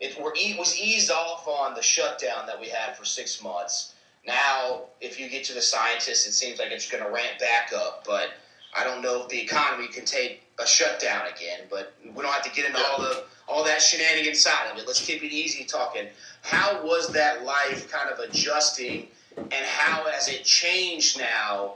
[0.00, 3.94] it was eased off on the shutdown that we had for six months.
[4.26, 7.72] Now, if you get to the scientists, it seems like it's going to ramp back
[7.72, 8.04] up.
[8.04, 8.30] But
[8.76, 11.60] I don't know if the economy can take a shutdown again.
[11.70, 14.86] But we don't have to get into all the all that shenanigans side of it.
[14.86, 16.06] Let's keep it easy talking.
[16.42, 21.74] How was that life kind of adjusting, and how has it changed now?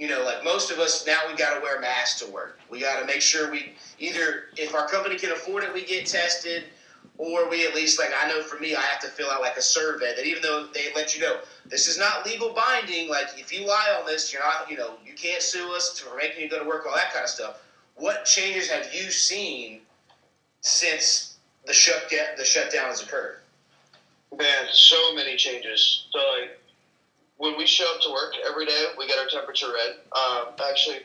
[0.00, 2.58] you know, like most of us now, we got to wear masks to work.
[2.70, 6.06] We got to make sure we either, if our company can afford it, we get
[6.06, 6.64] tested,
[7.18, 9.58] or we at least, like I know for me, I have to fill out like
[9.58, 13.26] a survey that even though they let you know this is not legal binding, like
[13.36, 16.42] if you lie on this, you're not, you know, you can't sue us for making
[16.42, 17.62] you go to work, all that kind of stuff.
[17.96, 19.82] What changes have you seen
[20.60, 23.38] since the shutdown the shutdown has occurred?
[24.36, 26.06] Man, so many changes.
[26.12, 26.60] So like
[27.36, 29.96] when we show up to work every day, we get our temperature read.
[30.12, 30.98] Um, actually,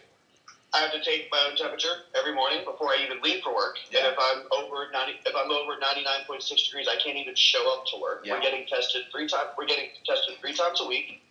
[0.74, 3.78] I have to take my own temperature every morning before I even leave for work.
[3.90, 4.00] Yeah.
[4.00, 7.18] And if I'm over ninety, if I'm over ninety nine point six degrees, I can't
[7.18, 8.26] even show up to work.
[8.26, 8.34] Yeah.
[8.34, 9.50] We're getting tested three times.
[9.58, 11.22] We're getting tested three times a week.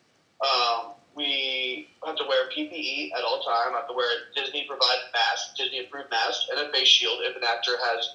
[0.40, 3.74] Um, we have to wear PPE at all time.
[3.74, 7.20] I have to wear a Disney provided mask, Disney approved mask, and a face shield
[7.22, 8.10] if an actor has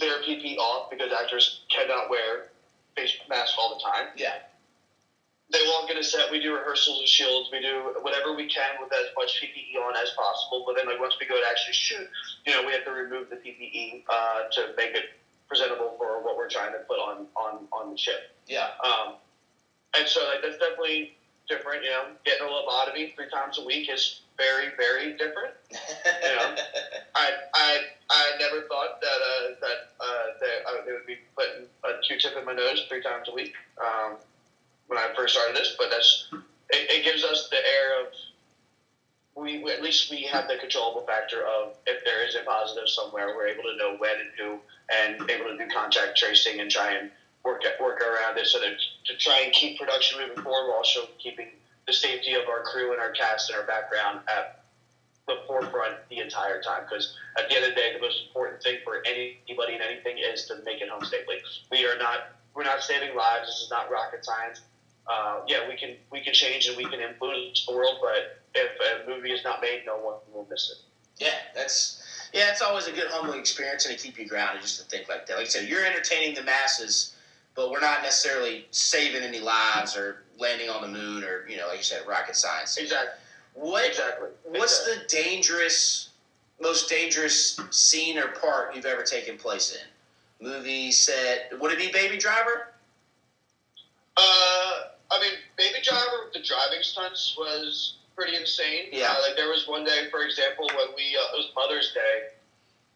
[0.00, 2.50] their PPE off because actors cannot wear
[2.96, 4.34] face masks all the time Yeah,
[5.50, 6.30] they walk in a set.
[6.30, 7.48] We do rehearsals with shields.
[7.50, 10.64] We do whatever we can with as much PPE on as possible.
[10.66, 12.06] But then, like once we go to actually shoot,
[12.46, 15.04] you know, we have to remove the PPE uh, to make it
[15.48, 18.20] presentable for what we're trying to put on on on the ship.
[18.46, 19.14] yeah, Um,
[19.96, 21.16] and so, like that's definitely
[21.48, 21.82] different.
[21.82, 25.54] You know, getting a lobotomy three times a week is very, very different.
[25.70, 26.54] you know,
[27.14, 27.78] I I
[28.10, 32.36] I never thought that uh, that uh, that uh, they would be putting a Q-tip
[32.36, 34.16] in my nose three times a week um,
[34.86, 35.74] when I first started this.
[35.78, 38.12] But that's it, it gives us the air of
[39.38, 42.88] we, we at least we have the controllable factor of if there is a positive
[42.88, 44.58] somewhere, we're able to know when and who,
[44.94, 47.10] and able to do contact tracing and try and
[47.48, 51.08] work work around it so that to try and keep production moving forward while also
[51.18, 51.48] keeping
[51.86, 54.60] the safety of our crew and our cast and our background at
[55.26, 56.82] the forefront the entire time.
[56.88, 60.18] Because at the end of the day, the most important thing for anybody and anything
[60.18, 61.36] is to make it home safely.
[61.70, 63.46] We are not we're not saving lives.
[63.46, 64.60] This is not rocket science.
[65.06, 68.70] Uh, yeah, we can we can change and we can influence the world, but if
[68.80, 71.24] a movie is not made, no one will miss it.
[71.24, 74.78] Yeah, that's yeah, it's always a good humbling experience and to keep you grounded just
[74.78, 75.36] to think like that.
[75.36, 77.14] Like I said, you're entertaining the masses,
[77.58, 81.66] but we're not necessarily saving any lives or landing on the moon or you know,
[81.66, 82.76] like you said, rocket science.
[82.76, 83.20] Exactly.
[83.54, 84.28] What Exactly.
[84.44, 86.10] what's the dangerous
[86.60, 90.46] most dangerous scene or part you've ever taken place in?
[90.46, 92.74] Movie, set would it be Baby Driver?
[94.16, 98.90] Uh, I mean, Baby Driver, the driving stunts was pretty insane.
[98.92, 99.10] Yeah.
[99.10, 102.28] Uh, like there was one day, for example, when we uh, it was Mother's Day,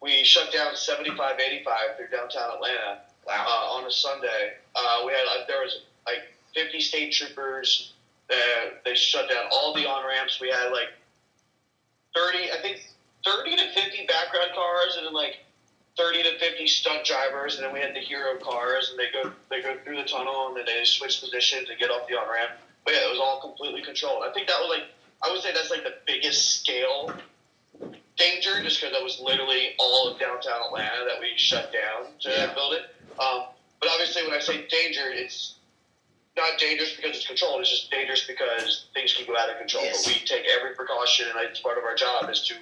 [0.00, 3.44] we shut down 7585 through downtown Atlanta Wow.
[3.46, 4.52] uh, on a Sunday.
[4.74, 6.22] Uh, we had uh, there was like
[6.54, 7.92] 50 state troopers.
[8.28, 10.40] That they shut down all the on ramps.
[10.40, 10.88] We had like
[12.14, 12.78] 30, I think
[13.26, 15.38] 30 to 50 background cars, and then like
[15.98, 19.30] 30 to 50 stunt drivers, and then we had the hero cars, and they go
[19.50, 22.26] they go through the tunnel, and then they switch positions and get off the on
[22.30, 22.52] ramp.
[22.84, 24.22] But yeah, it was all completely controlled.
[24.24, 24.88] I think that was like
[25.22, 27.12] I would say that's like the biggest scale
[28.16, 32.30] danger, just because that was literally all of downtown Atlanta that we shut down to
[32.30, 32.54] Yeah.
[32.54, 32.82] build it.
[33.18, 33.44] Um,
[33.80, 35.56] but obviously, when I say danger, it's
[36.36, 37.60] not dangerous because it's controlled.
[37.60, 39.84] It's just dangerous because things can go out of control.
[39.84, 40.04] Yes.
[40.04, 42.54] But we take every precaution, and it's part of our job is to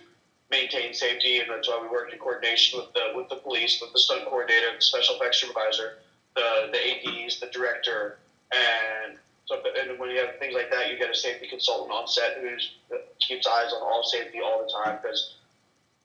[0.50, 3.92] maintain safety, and that's why we work in coordination with the with the police, with
[3.92, 5.98] the stunt coordinator, the special effects supervisor,
[6.34, 8.18] the the ads, the director,
[8.52, 9.62] and so.
[9.78, 12.76] And when you have things like that, you get a safety consultant on set who's
[13.20, 15.36] keeps eyes on all safety all the time because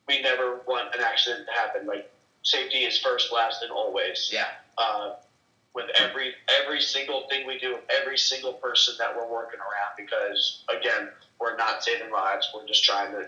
[0.08, 1.88] we never want an accident to happen.
[1.88, 2.12] Like
[2.46, 4.48] safety is first, last, and always Yeah.
[4.78, 5.12] uh,
[5.74, 9.96] with every every single thing we do, with every single person that we're working around.
[9.98, 13.28] Because again, we're not saving lives; we're just trying to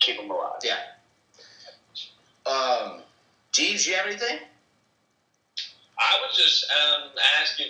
[0.00, 0.60] keep them alive.
[0.62, 0.78] Yeah.
[2.46, 3.02] Um
[3.52, 4.38] Jeebs, you have anything?
[5.98, 7.66] I was just um, asking.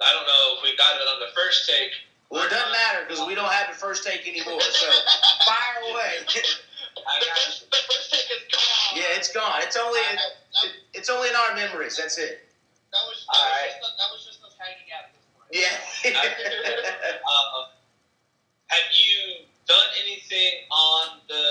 [0.00, 1.90] I don't know if we got it on the first take.
[2.30, 4.60] Well, it doesn't matter because we don't have the first take anymore.
[4.60, 4.86] So
[5.46, 6.12] fire away.
[6.18, 7.64] I The got first,
[8.94, 9.60] yeah, it's gone.
[9.62, 11.96] It's only I- I- it's only in our memories.
[11.96, 12.46] That's it.
[12.92, 13.70] that was All right.
[13.80, 15.50] that was just us hanging out at this point.
[15.50, 15.76] Yeah.
[17.24, 17.66] Um,
[18.68, 21.44] have you done anything on the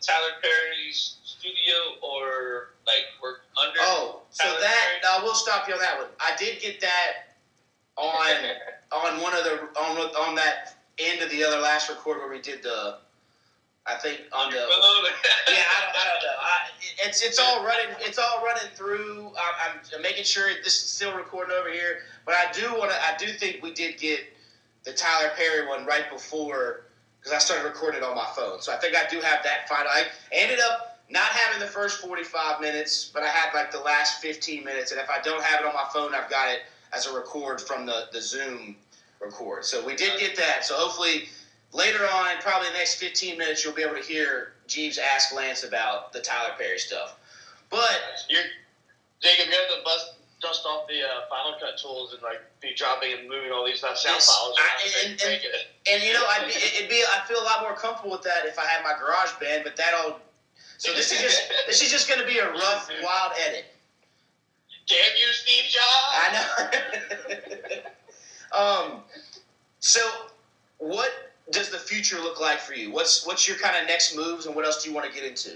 [0.00, 3.78] Tyler Perry's studio or like work under?
[3.82, 5.20] oh, so that Perry?
[5.20, 6.08] I will stop you on that one.
[6.20, 7.36] I did get that
[7.96, 8.36] on
[8.92, 12.40] on one of the on on that end of the other last record where we
[12.40, 12.98] did the.
[13.86, 14.56] I think on the.
[14.56, 16.38] yeah, I don't, I don't know.
[16.40, 16.54] I,
[17.06, 17.94] it's it's all running.
[18.00, 19.32] It's all running through.
[19.36, 21.98] I'm, I'm making sure this is still recording over here.
[22.24, 22.96] But I do want to.
[22.96, 24.20] I do think we did get
[24.84, 26.86] the Tyler Perry one right before
[27.20, 28.62] because I started recording it on my phone.
[28.62, 29.90] So I think I do have that final.
[29.90, 34.22] I ended up not having the first 45 minutes, but I had like the last
[34.22, 34.92] 15 minutes.
[34.92, 36.60] And if I don't have it on my phone, I've got it
[36.94, 38.76] as a record from the the Zoom
[39.20, 39.66] record.
[39.66, 40.64] So we did get that.
[40.64, 41.28] So hopefully
[41.74, 45.64] later on, probably the next 15 minutes, you'll be able to hear Jeebs ask Lance
[45.64, 47.16] about the Tyler Perry stuff.
[47.68, 48.42] But You're,
[49.20, 52.72] Jacob, you have to bust, dust off the uh, Final Cut tools and like be
[52.74, 54.56] dropping and moving all these sound Yes, files.
[54.58, 55.40] I- and- and-
[55.90, 58.46] and you know, I'd be, it'd be I feel a lot more comfortable with that
[58.46, 59.64] if I had my GarageBand.
[59.64, 60.18] But that'll
[60.78, 63.66] so this is just this is just going to be a rough, wild edit.
[64.86, 65.84] Damn you, Steve Jobs!
[66.14, 67.82] I
[68.52, 68.58] know.
[68.92, 69.02] um,
[69.80, 70.00] so
[70.78, 72.90] what does the future look like for you?
[72.90, 75.24] What's what's your kind of next moves, and what else do you want to get
[75.28, 75.50] into?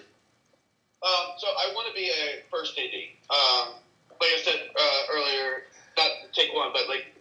[1.01, 2.95] Um, so I want to be a first AD.
[3.31, 3.75] Um,
[4.21, 5.63] like I said uh, earlier,
[5.97, 7.15] not take one, but like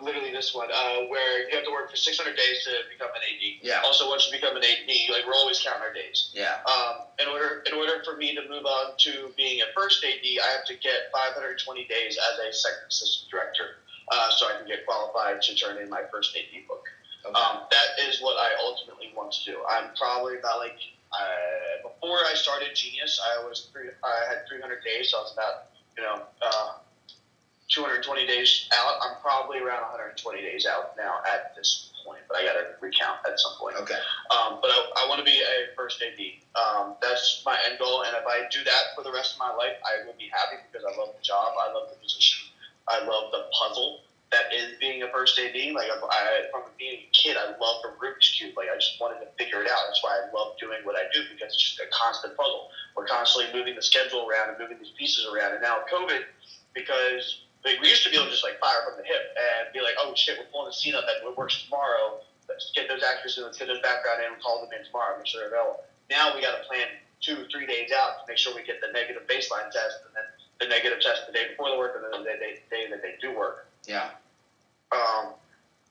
[0.00, 3.20] literally this one, uh, where you have to work for 600 days to become an
[3.20, 3.60] AD.
[3.60, 3.82] Yeah.
[3.84, 6.30] Also, once you become an AD, like we're always counting our days.
[6.32, 6.64] Yeah.
[6.64, 10.24] Um, in order in order for me to move on to being a first AD,
[10.24, 14.66] I have to get 520 days as a second assistant director, uh, so I can
[14.66, 16.88] get qualified to turn in my first AD book.
[17.30, 17.38] Okay.
[17.38, 19.58] Um, that is what I ultimately want to do.
[19.68, 20.78] I'm probably about like
[21.12, 25.32] uh, before I started Genius, I was three, I had 300 days, so I was
[25.32, 25.54] about
[25.96, 26.72] you know uh,
[27.68, 28.98] 220 days out.
[29.02, 33.22] I'm probably around 120 days out now at this point, but I got to recount
[33.26, 33.76] at some point.
[33.78, 34.00] okay.
[34.34, 36.18] Um, but I, I want to be a first AD.
[36.58, 39.54] Um, that's my end goal, and if I do that for the rest of my
[39.54, 42.50] life, I will be happy because I love the job, I love the position,
[42.88, 45.74] I love the puzzle that is being a first AD.
[45.74, 48.54] Like I, from being a kid, I love the Rubik's cube.
[48.56, 49.90] Like I just wanted to figure it out.
[49.90, 52.70] That's why I love doing what I do because it's just a constant puzzle.
[52.94, 55.58] We're constantly moving the schedule around and moving these pieces around.
[55.58, 56.30] And now COVID,
[56.74, 59.74] because like, we used to be able to just like fire from the hip and
[59.74, 62.22] be like, oh shit, we're pulling the scene up that works tomorrow.
[62.46, 65.18] Let's get those actors in, let's get those background in, and call them in tomorrow,
[65.18, 65.82] make sure they're available.
[66.10, 66.86] Now we got to plan
[67.22, 70.26] two, three days out to make sure we get the negative baseline test and then
[70.58, 73.14] the negative test the day before the work and then the day, day that they
[73.20, 73.66] do work.
[73.86, 74.10] Yeah.
[74.92, 75.34] Um,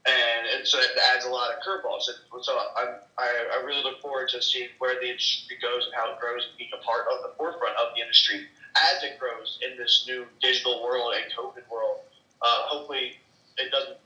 [0.05, 2.07] and, so it adds a lot of curveballs.
[2.09, 5.93] And so I'm, I, I really look forward to seeing where the industry goes and
[5.95, 9.19] how it grows and being a part of the forefront of the industry as it
[9.19, 11.99] grows in this new digital world and COVID world.
[12.41, 13.19] Uh, hopefully,
[13.57, 13.97] it doesn't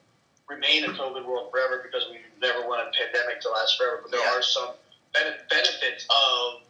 [0.48, 4.00] remain a COVID world forever because we never want a pandemic to last forever.
[4.02, 4.38] But there Yeah.
[4.38, 4.70] are some
[5.14, 6.62] bene- benefits of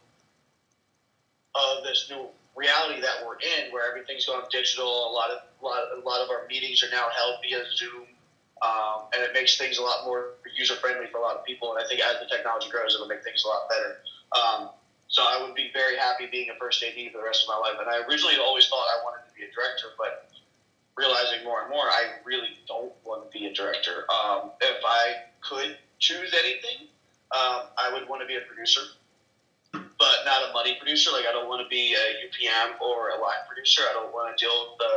[1.55, 4.87] of this new reality that we're in, where everything's going digital.
[5.09, 8.07] A lot of a lot, a lot of our meetings are now held via Zoom,
[8.63, 11.75] um, and it makes things a lot more user friendly for a lot of people.
[11.75, 13.99] And I think as the technology grows, it'll make things a lot better.
[14.31, 14.69] Um,
[15.07, 17.59] so I would be very happy being a first AD for the rest of my
[17.59, 17.77] life.
[17.79, 20.31] And I originally always thought I wanted to be a director, but
[20.95, 24.07] realizing more and more, I really don't want to be a director.
[24.09, 26.87] Um, if I could choose anything,
[27.35, 28.81] um, I would want to be a producer,
[29.73, 31.11] but not a money producer.
[31.11, 33.83] Like I don't want to be a UPM or a line producer.
[33.89, 34.93] I don't want to deal with the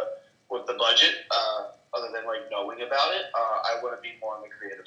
[0.48, 1.26] with the budget.
[1.31, 4.16] Uh, other than like knowing about it, uh, I want to be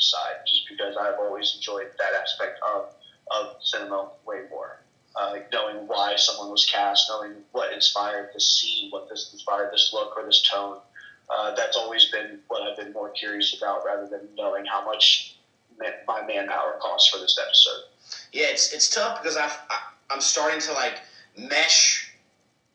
[0.01, 2.93] side, just because I've always enjoyed that aspect of
[3.31, 4.81] of cinema way more.
[5.15, 9.91] Uh, knowing why someone was cast, knowing what inspired this scene, what this inspired this
[9.93, 10.77] look or this tone.
[11.29, 15.35] Uh, that's always been what I've been more curious about, rather than knowing how much
[16.07, 17.83] my manpower costs for this episode.
[18.31, 21.01] Yeah, it's it's tough because I've, I I'm starting to like
[21.37, 21.98] mesh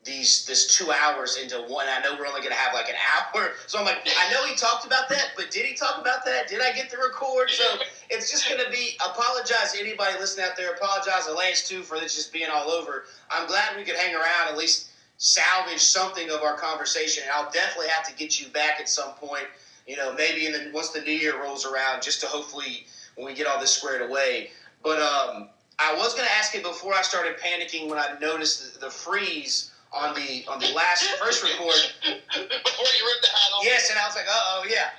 [0.04, 1.86] these this two hours into one.
[1.88, 4.54] I know we're only gonna have like an hour, so I'm like, I know he
[4.54, 6.48] talked about that, but did he talk about that?
[6.48, 7.50] Did I get the record?
[7.50, 7.64] So
[8.10, 8.96] it's just gonna be.
[9.04, 10.72] Apologize to anybody listening out there.
[10.74, 13.04] Apologize to Lance too for this just being all over.
[13.30, 14.88] I'm glad we could hang around at least
[15.18, 17.22] salvage something of our conversation.
[17.22, 19.44] And I'll definitely have to get you back at some point.
[19.86, 22.86] You know, maybe in the once the new year rolls around, just to hopefully
[23.16, 24.50] when we get all this squared away.
[24.82, 25.48] But um,
[25.78, 29.70] I was to ask it before I started panicking when I noticed the, the freeze
[29.94, 31.78] on the on the last first record.
[32.02, 33.62] Before you rip the hat off.
[33.64, 34.90] Yes, and I was like, uh oh, yeah.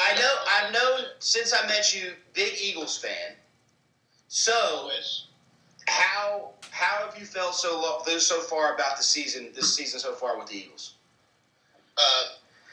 [0.00, 0.34] I know.
[0.48, 3.36] I've known since I met you, big Eagles fan.
[4.28, 4.90] So
[5.86, 9.50] how how have you felt so lo- so far about the season?
[9.54, 10.94] This season so far with the Eagles.
[11.98, 12.24] Uh,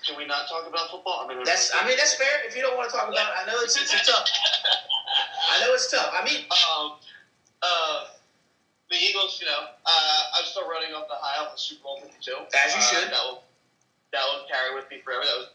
[0.08, 1.26] can we not talk about football?
[1.26, 1.72] I mean, That's.
[1.76, 2.48] I mean, that's fair.
[2.48, 4.26] If you don't want to talk about it, I know it's it's, it's tough.
[5.52, 6.14] I know it's tough.
[6.18, 6.94] I mean, um,
[7.62, 8.06] uh,
[8.90, 12.00] the Eagles, you know, uh, I'm still running off the high of the Super Bowl
[12.02, 12.32] 52.
[12.58, 13.12] As you Uh, should.
[13.14, 13.44] That will,
[14.12, 15.24] that will carry with me forever.
[15.24, 15.48] That was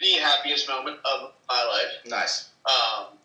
[0.00, 1.92] the happiest moment of my life.
[2.04, 2.48] nice.
[2.66, 3.16] Um,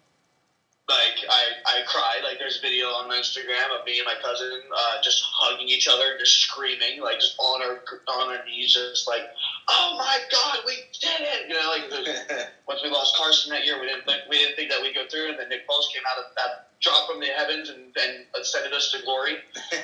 [0.90, 2.22] like I, I cried.
[2.24, 5.70] Like there's a video on my Instagram of me and my cousin uh, just hugging
[5.70, 9.22] each other, and just screaming, like just on our on our knees, just like,
[9.70, 13.64] "Oh my God, we did it!" You know, like the, once we lost Carson that
[13.66, 15.88] year, we didn't think we didn't think that we'd go through, and then Nick Foles
[15.94, 19.38] came out of that drop from the heavens and, and ascended us to glory.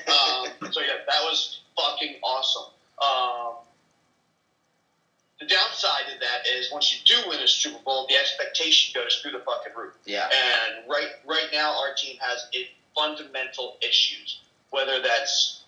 [0.08, 2.72] Um, so yeah, that was fucking awesome.
[3.02, 3.56] Um,
[5.40, 9.20] the downside to that is once you do win a Super Bowl, the expectation goes
[9.22, 9.94] through the fucking roof.
[10.06, 10.24] yeah.
[10.26, 14.40] And right right now, our team has it, fundamental issues.
[14.72, 15.62] Whether that's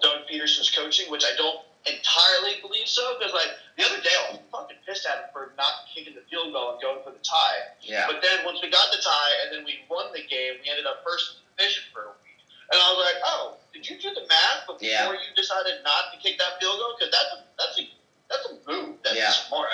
[0.00, 4.32] Doug Pederson's coaching, which I don't entirely believe so, because like the other day I
[4.32, 7.22] was fucking pissed at him for not kicking the field goal and going for the
[7.22, 7.72] tie.
[7.80, 8.06] Yeah.
[8.06, 10.86] But then once we got the tie and then we won the game, we ended
[10.86, 12.40] up first in the division for a week.
[12.72, 15.10] And I was like, oh, did you do the math before Yeah.
[15.12, 16.94] you decided not to kick that field goal?
[16.98, 17.84] Because that's a that's a
[18.28, 18.96] that's a move.
[19.04, 19.30] That's Yeah.
[19.30, 19.70] smart.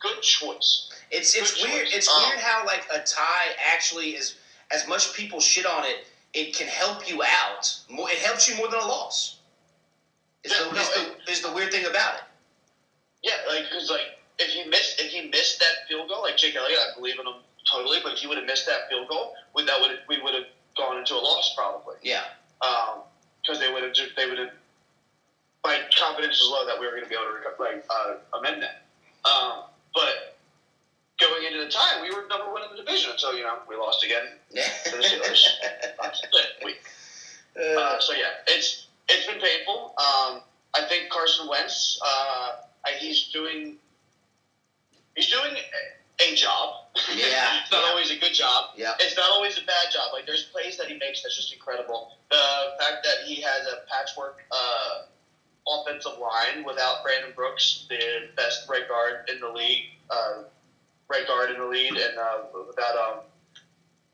[0.00, 0.90] Good choice.
[1.10, 1.86] It's it's Good weird.
[1.86, 1.94] choice.
[1.96, 4.34] It's Um, weird how like a tie actually is
[4.70, 6.06] as much people shit on it.
[6.34, 7.72] It can help you out.
[7.88, 9.35] It helps you more than a loss.
[10.46, 12.20] Is, Yeah, the, no, is, the, is the weird thing about it.
[13.22, 16.54] Yeah, like because like if he missed if he missed that field goal, like Jake
[16.54, 17.34] Elliott, I believe in him
[17.70, 17.98] totally.
[18.02, 20.46] But if he would have missed that field goal, we that would we would have
[20.76, 21.96] gone into a loss probably.
[22.02, 22.22] Yeah.
[23.42, 24.50] because they would have they would have
[25.64, 28.62] my confidence was low that we were going to be able to like uh, amend
[28.62, 28.82] that.
[29.28, 30.38] Um, but
[31.18, 33.74] going into the tie, we were number one in the division until you know we
[33.76, 34.22] lost again.
[34.84, 35.44] To the Steelers.
[36.64, 36.74] we,
[37.58, 39.94] Uh, uh, so yeah, it's it's been painful.
[39.98, 40.42] Um,
[40.74, 42.52] I think Carson Wentz, uh,
[42.98, 43.76] he's doing
[45.14, 45.56] he's doing
[46.20, 46.84] a, job.
[47.14, 47.90] Yeah, it's not yeah.
[47.90, 48.70] always a good job.
[48.76, 48.94] yeah.
[49.00, 50.12] It's not always a bad job.
[50.12, 52.12] Like there's plays that he makes that's just incredible.
[52.30, 52.36] The
[52.78, 55.06] fact that he has a patchwork uh,
[55.68, 60.42] offensive line without Brandon Brooks, the best right guard in the league, uh,
[61.08, 63.20] right guard in the league, and uh, without um,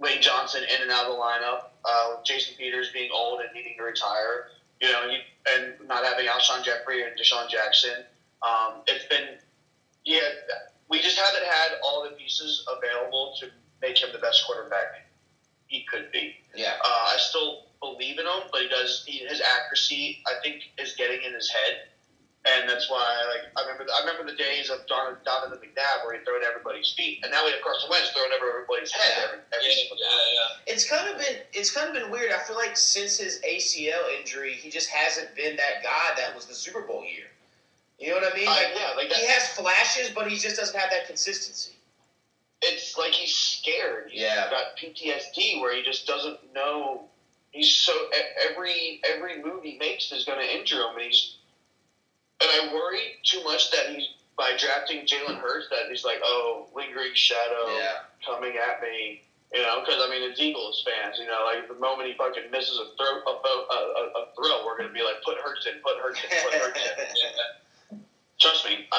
[0.01, 3.76] Lane Johnson in and out of the lineup, uh, Jason Peters being old and needing
[3.78, 4.49] to retire,
[4.83, 5.18] you know, he,
[5.55, 8.05] and not having Alshon Jeffery and DeSean Jackson.
[8.43, 9.39] Um, it's been,
[10.05, 10.20] yeah,
[10.89, 13.47] we just haven't had all the pieces available to
[13.80, 15.07] make him the best quarterback
[15.68, 16.35] he could be.
[16.55, 16.74] Yeah.
[16.85, 19.05] Uh, I still believe in him, but he does.
[19.07, 21.89] He, his accuracy, I think, is getting in his head,
[22.45, 23.07] and that's why.
[23.28, 26.43] Like I remember, I remember the days of Don, Donovan McNabb where he threw at
[26.43, 29.74] everybody's feet, and now we have Carson Wentz throwing over everybody's head every, every Yeah,
[29.76, 30.18] single yeah, time.
[30.66, 30.72] yeah.
[30.72, 32.32] It's kind of been it's kind of been weird.
[32.32, 36.47] I feel like since his ACL injury, he just hasn't been that guy that was
[36.47, 37.26] the Super Bowl year.
[37.99, 38.49] You know what I mean?
[38.49, 39.18] Uh, Like, yeah, like that.
[39.18, 41.70] he has flashes, but he just doesn't have that consistency.
[42.64, 44.09] it's like he's scared.
[44.11, 44.49] He's Yeah.
[44.51, 47.09] got PTSD where he just doesn't know.
[47.51, 48.09] He's so
[48.40, 51.36] every every move he makes is going to injure him, and he's.
[52.43, 56.66] And I worry too much that he's by drafting Jalen Hurts that he's like, oh,
[56.74, 57.68] lingering shadow
[58.26, 59.22] coming at me.
[59.53, 61.18] You know, because I mean, it's Eagles fans.
[61.18, 64.64] You know, like the moment he fucking misses a throw, a, a, a, a throw,
[64.64, 66.80] we're gonna be like, put Hurts in, put Hurts in, put Hurts
[67.90, 67.99] in.
[68.40, 68.99] Trust me, I,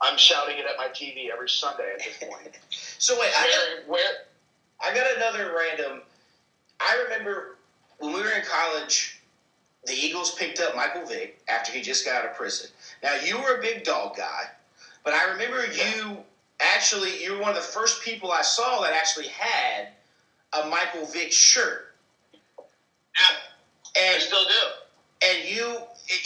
[0.00, 2.56] I'm shouting it at my TV every Sunday at this point.
[2.70, 4.12] so wait, I got, where, where
[4.80, 6.02] I got another random.
[6.80, 7.56] I remember
[7.98, 9.20] when we were in college,
[9.84, 12.70] the Eagles picked up Michael Vick after he just got out of prison.
[13.02, 14.50] Now you were a big dog guy,
[15.04, 16.18] but I remember you
[16.60, 19.88] actually you were one of the first people I saw that actually had
[20.52, 21.94] a Michael Vick shirt,
[23.16, 23.36] I
[23.98, 25.26] and still do.
[25.26, 25.78] and you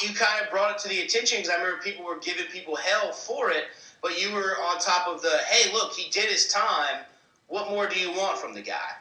[0.02, 2.76] you kind of brought it to the attention because I remember people were giving people
[2.76, 3.64] hell for it,
[4.02, 7.04] but you were on top of the hey look he did his time.
[7.48, 8.92] What more do you want from the guy?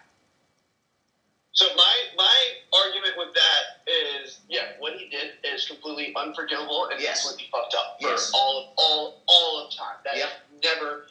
[1.54, 7.00] So my my argument with that is, yeah, what he did is completely unforgivable and
[7.02, 7.22] Yes.
[7.24, 8.32] completely fucked up for Yes.
[8.34, 9.98] all of all all of time.
[10.06, 10.32] That is Yep.
[10.64, 11.06] never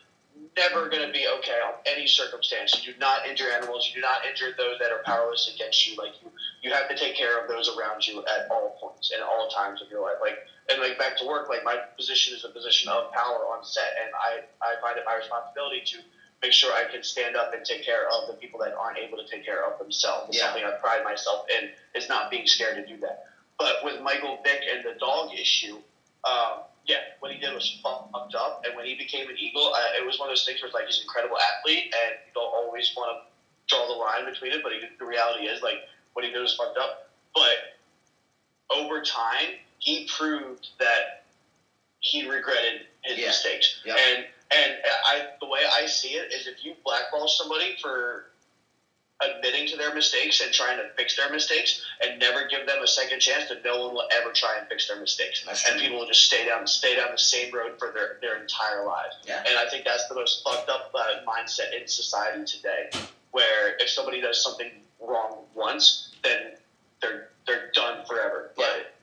[0.57, 2.73] never going to be okay on any circumstance.
[2.85, 3.89] You do not injure animals.
[3.89, 5.97] You do not injure those that are powerless against you.
[5.97, 6.33] Like you,
[6.63, 9.83] you have to take care of those around you at all points and all times
[9.83, 10.17] of your life.
[10.21, 10.37] Like
[10.71, 11.49] and like back to work.
[11.49, 15.05] Like my position is a position of power on set, and I I find it
[15.07, 15.99] my responsibility to
[16.43, 19.19] make sure I can stand up and take care of the people that aren't able
[19.19, 20.29] to take care of themselves.
[20.29, 20.47] It's Yeah.
[20.47, 23.25] something I pride myself in is not being scared to do that.
[23.59, 25.83] But with Michael Vick and the dog issue,
[26.25, 28.65] um, yeah, what he did was fucked up.
[28.65, 30.75] And when he became an Eagle, uh, it was one of those things where it's
[30.75, 33.27] like he's an incredible athlete, and you don't always want to
[33.75, 34.63] draw the line between it.
[34.63, 35.77] But he, the reality is, like,
[36.15, 37.07] what he did was fucked up.
[37.35, 37.77] But
[38.71, 41.21] over time, he proved that
[42.01, 43.27] he regretted his Yeah.
[43.27, 43.79] mistakes.
[43.85, 43.99] Yep.
[43.99, 44.73] And and
[45.07, 48.27] I the way I see it is if you blackball somebody for
[49.23, 52.87] admitting to their mistakes and trying to fix their mistakes and never give them a
[52.87, 55.45] second chance, then no one will ever try and fix their mistakes.
[55.45, 55.83] That's and true.
[55.83, 59.17] people will just stay down stay down the same road for their, their entire lives.
[59.27, 59.43] Yeah.
[59.47, 62.91] And I think that's the most fucked up uh, mindset in society today,
[63.33, 64.71] where if somebody does something
[65.01, 66.55] wrong once, then
[67.03, 68.53] they're they're done forever.
[68.59, 68.65] Yeah.
[68.67, 68.95] But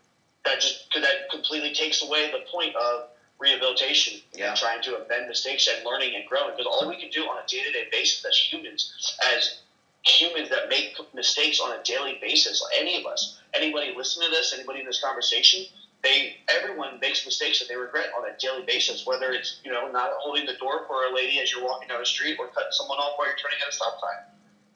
[0.46, 3.10] that just that completely takes away the point of
[3.40, 4.50] rehabilitation Yeah.
[4.50, 6.52] and trying to amend mistakes and learning and growing.
[6.56, 9.60] Because all we can do on a day to day basis as humans, as
[10.06, 14.54] humans that make mistakes on a daily basis, any of us, anybody listening to this,
[14.54, 15.66] anybody in this conversation,
[16.04, 19.06] they everyone makes mistakes that they regret on a daily basis.
[19.06, 22.00] Whether it's you know not holding the door for a lady as you're walking down
[22.00, 24.24] the street or cutting someone off while you're turning at a stop sign.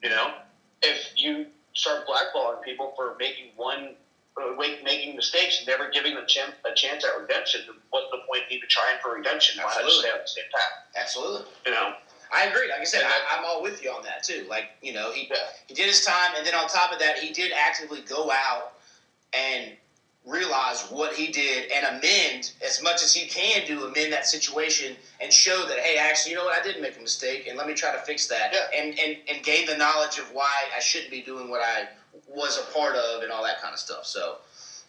[0.02, 0.34] You know,
[0.82, 3.96] if you start blackballing people for making one.
[4.40, 7.66] Uh, wait- making mistakes, never giving them a chance at redemption.
[7.90, 9.58] What's the point in even trying for redemption?
[9.58, 10.00] Why just Absolutely.
[10.00, 10.72] stay on the same path?
[10.96, 11.42] Absolutely.
[11.66, 11.92] You know,
[12.32, 12.68] I agree.
[12.70, 14.46] Like I said, I, I'm all with you on that too.
[14.48, 15.36] Like you know, he Yeah.
[15.66, 18.72] he did his time, and then on top of that, he did actively go out
[19.34, 19.76] and
[20.24, 24.96] realize what he did and amend as much as he can do, amend that situation
[25.20, 27.66] and show that hey, actually, you know what, I did make a mistake, and let
[27.66, 28.66] me try to fix that, Yeah.
[28.80, 31.86] and and and gain the knowledge of why I shouldn't be doing what I
[32.34, 34.06] was a part of and all that kind of stuff.
[34.06, 34.38] So,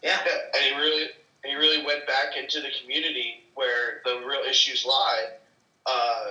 [0.02, 1.02] yeah, Yeah, and he really
[1.42, 5.26] and he really went back into the community where the real issues lie,
[5.86, 6.24] uh,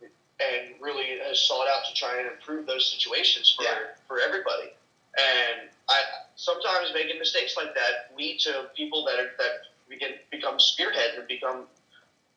[0.00, 3.78] and really has sought out to try and improve those situations for Yeah.
[4.06, 4.72] for everybody.
[5.18, 6.02] And I
[6.36, 11.26] sometimes making mistakes like that lead to people that are that begin become spearheads and
[11.26, 11.66] become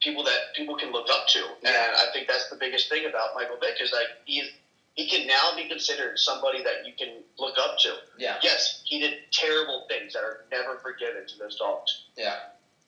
[0.02, 1.40] people that people can look up to.
[1.62, 1.70] Yeah.
[1.70, 4.50] And I think that's the biggest thing about Michael Vick is like he
[4.96, 9.00] he can now be considered somebody that you can look up to yeah, yes, he
[9.00, 12.04] did terrible things that are never forgiven to those dogs.
[12.16, 12.36] yeah,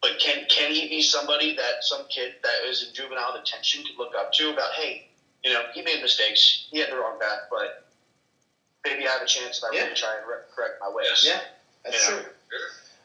[0.01, 3.97] But can can he be somebody that some kid that is in juvenile detention could
[3.97, 5.07] look up to about, hey,
[5.43, 7.83] you know, he made mistakes, he had the wrong path, but
[8.83, 9.83] maybe I have a chance if I Yeah.
[9.83, 11.23] really try and re- correct my ways.
[11.23, 11.41] yeah.
[11.83, 12.21] That's Yeah.
[12.21, 12.25] true.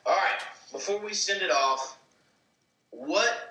[0.07, 0.40] All right.
[0.72, 1.96] Before we send it off,
[2.90, 3.49] what?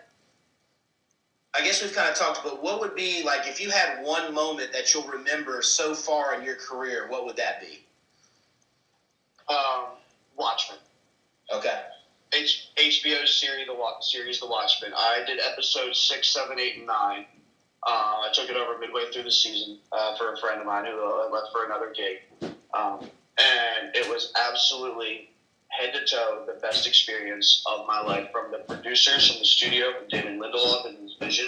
[1.55, 4.33] I guess we've kind of talked, but what would be like if you had one
[4.33, 7.07] moment that you'll remember so far in your career?
[7.09, 7.83] What would that be?
[9.47, 9.85] Um,
[10.37, 10.77] Watchmen.
[11.51, 11.79] Okay.
[12.33, 14.91] H- HBO's series, the Wa- series, The Watchmen.
[14.95, 17.25] I did episodes six, seven, eight, and nine.
[17.87, 20.85] Uh, I took it over midway through the season uh, for a friend of mine
[20.85, 22.99] who uh, left for another gig, um,
[23.39, 25.29] and it was absolutely
[25.69, 28.29] head to toe the best experience of my life.
[28.31, 31.47] From the producers, from the studio, from David Lindelof and his vision,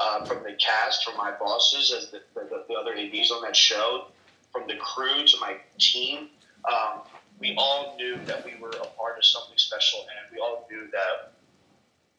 [0.00, 3.56] uh, from the cast, from my bosses as the, the, the other ADs on that
[3.56, 4.06] show,
[4.52, 6.28] from the crew to my team.
[6.70, 7.02] Um,
[7.38, 10.88] we all knew that we were a part of something special, and we all knew
[10.92, 11.32] that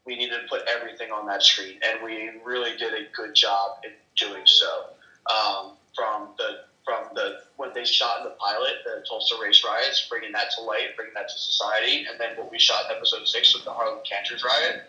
[0.05, 3.79] we needed to put everything on that screen, and we really did a good job
[3.83, 4.85] in doing so.
[5.29, 10.07] Um, from the from the when they shot in the pilot, the Tulsa race riots,
[10.09, 13.27] bringing that to light, bringing that to society, and then what we shot in episode
[13.27, 14.83] six with the Harlem Cantors riot,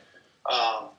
[0.49, 0.91] um,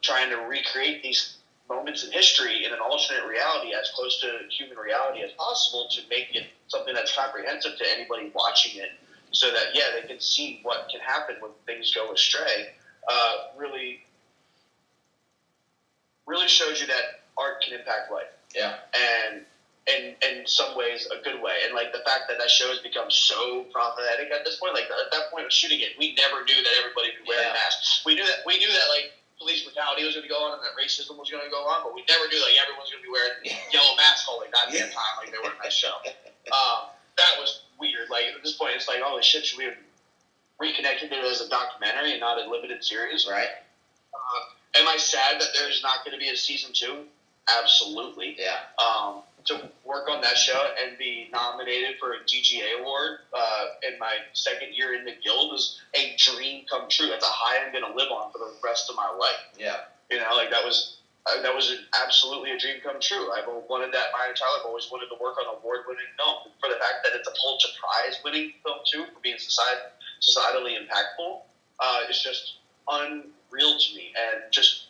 [0.00, 1.36] trying to recreate these
[1.68, 6.00] moments in history in an alternate reality as close to human reality as possible to
[6.08, 8.90] make it something that's comprehensive to anybody watching it
[9.30, 12.72] so that yeah they can see what can happen when things go astray.
[13.06, 14.00] Uh, really
[16.26, 18.24] really shows you that art can impact life.
[18.54, 18.76] Yeah.
[18.94, 19.44] and
[19.86, 21.60] in in some ways a good way.
[21.66, 24.88] And like the fact that that show has become so prophetic at this point like
[24.88, 27.52] at that point of shooting it we never knew that everybody would wear Yeah.
[27.52, 30.56] masks we knew that we knew that like police brutality was going to go on
[30.56, 33.02] and that racism was going to go on but we never knew like everyone's going
[33.02, 33.36] to be wearing
[33.76, 35.92] yellow masks all the goddamn time like they were in that show.
[36.48, 36.88] Um,
[37.20, 38.08] that was weird.
[38.08, 39.76] Like at this point it's like holy shit should we have
[40.58, 43.28] reconnected it as a documentary and not a limited series?
[43.28, 43.52] Right.
[44.16, 47.04] uh, am I sad that there's not going to be a season two?
[47.52, 48.36] Absolutely.
[48.38, 48.64] Yeah.
[48.80, 53.98] um, to work on that show and be nominated for a DGA award uh, in
[53.98, 57.08] my second year in the guild was a dream come true.
[57.08, 59.44] That's a high I'm going to live on for the rest of my life.
[59.58, 59.76] Yeah.
[60.10, 63.32] You know, like that was uh, that was an, absolutely a dream come true.
[63.32, 64.60] I've wanted that my entire life.
[64.60, 66.52] I've always wanted to work on award-winning film.
[66.60, 69.88] For the fact that it's a Pulitzer Prize-winning film too, for being society,
[70.20, 71.40] societally impactful,
[71.80, 74.12] uh, is just unreal to me.
[74.12, 74.88] And just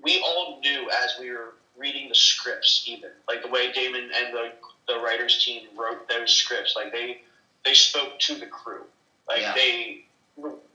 [0.00, 4.34] we all knew as we were reading the scripts, even like the way Damon and
[4.34, 4.52] the
[4.88, 7.20] the writers team wrote those scripts, like they
[7.64, 8.84] they spoke to the crew.
[9.28, 9.54] Like Yeah.
[9.54, 10.04] they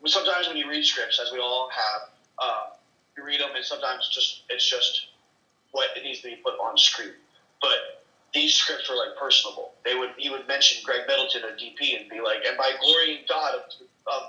[0.05, 2.01] sometimes when you read scripts, as we all have,
[2.39, 2.63] uh,
[3.17, 5.07] you read them and sometimes just it's just
[5.71, 7.13] what it needs to be put on screen.
[7.61, 9.71] But these scripts were like personable.
[9.85, 13.17] They would he would mention Greg Middleton, a DP, and be like, and by glory
[13.19, 13.61] in God of,
[14.07, 14.21] of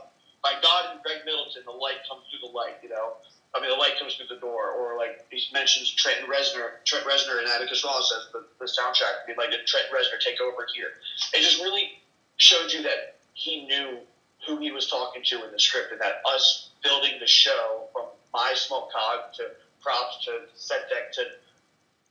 [0.42, 2.76] by God and Greg Middleton the light comes through the light.
[2.82, 3.14] You know,
[3.56, 7.06] I mean, the light comes through the door, or like he mentions Trent Reznor, Trent
[7.06, 9.26] Reznor and Atticus Ross as the, the soundtrack.
[9.28, 10.88] He'd like to Trent Reznor take over here.
[11.32, 11.92] It just really
[12.36, 13.98] showed you that he knew
[14.46, 18.06] who he was talking to in the script, and that us building the show from
[18.32, 19.44] my small cog to
[19.80, 21.22] props to set deck to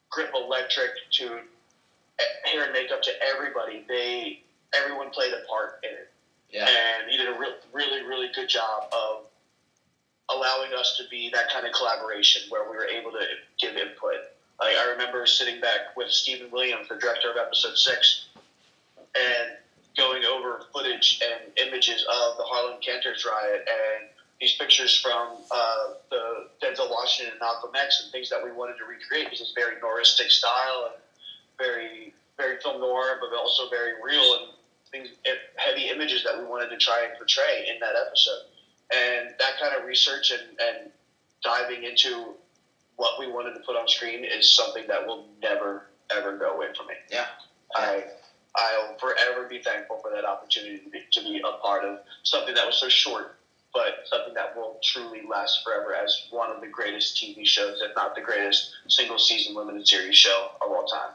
[0.10, 1.40] grip electric to
[2.46, 3.84] hair and makeup to everybody.
[3.88, 4.42] They
[4.74, 6.10] everyone played a part in it,
[6.50, 6.68] Yeah.
[6.68, 9.26] and he did a re- really really good job of
[10.30, 13.26] allowing us to be that kind of collaboration where we were able to
[13.60, 14.16] give input.
[14.60, 18.28] Like I remember sitting back with Stephen Williams, the director of episode six,
[18.98, 19.52] and
[19.98, 24.10] going over footage and images of the Harlem Cantors riot and
[24.40, 28.78] these pictures from uh, the Denzel Washington and Malcolm X and things that we wanted
[28.78, 31.02] to recreate because it's very Noristic style and
[31.58, 34.52] very very film noir, but also very real and
[34.92, 35.10] things
[35.56, 38.44] heavy images that we wanted to try and portray in that episode.
[38.92, 40.92] And that kind of research and, and
[41.44, 42.36] diving into
[42.96, 46.68] what we wanted to put on screen is something that will never ever go away
[46.76, 46.94] from me.
[47.10, 47.26] Yeah.
[47.76, 48.04] I
[48.56, 52.54] I'll forever be thankful for that opportunity to be, to be a part of something
[52.54, 53.40] that was so short,
[53.74, 57.96] but something that will truly last forever as one of the greatest TV shows, if
[57.96, 61.14] not the greatest single season limited series show of all time.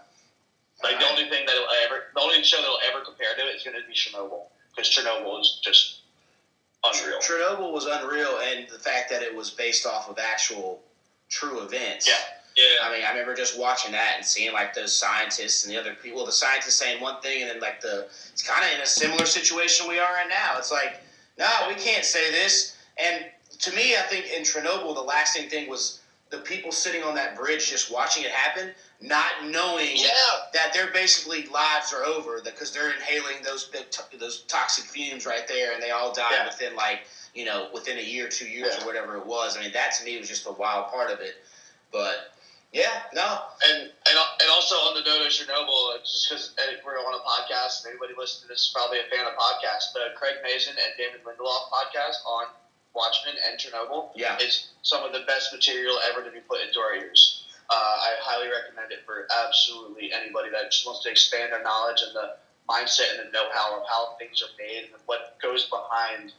[0.82, 3.62] Like the only thing that'll ever, the only show that'll ever compare to it is
[3.62, 6.00] going to be Chernobyl, because Chernobyl is just
[6.94, 7.18] unreal.
[7.20, 10.80] Chernobyl was unreal, and the fact that it was based off of actual
[11.28, 12.08] true events.
[12.08, 12.14] Yeah.
[12.56, 12.88] Yeah.
[12.88, 15.94] I mean, I remember just watching that and seeing like those scientists and the other
[15.94, 16.26] people.
[16.26, 19.26] The scientists saying one thing, and then like the it's kind of in a similar
[19.26, 20.58] situation we are in now.
[20.58, 21.00] It's like,
[21.38, 22.76] no, we can't say this.
[22.96, 23.26] And
[23.60, 26.00] to me, I think in Chernobyl, the lasting thing was
[26.30, 30.10] the people sitting on that bridge just watching it happen, not knowing Yeah.
[30.52, 35.24] that their basically lives are over because they're inhaling those big to- those toxic fumes
[35.24, 36.46] right there, and they all die Yeah.
[36.46, 38.82] within like you know within a year, two years, Yeah.
[38.82, 39.56] or whatever it was.
[39.56, 41.36] I mean, that to me was just the wild part of it.
[41.90, 42.32] But
[42.72, 46.76] yeah, no, And, and and also on the note of Chernobyl, it's just because uh,
[46.84, 49.92] we're on a podcast, and anybody listening to this is probably a fan of podcasts.
[49.94, 52.48] The Craig Mazin and David Lindelof podcast on
[52.94, 56.80] Watchmen and Chernobyl yeah, is some of the best material ever to be put into
[56.80, 57.44] our ears.
[57.70, 62.00] Uh, I highly recommend it for absolutely anybody that just wants to expand their knowledge
[62.06, 62.36] and the
[62.68, 66.32] mindset and the know-how of how things are made and what goes behind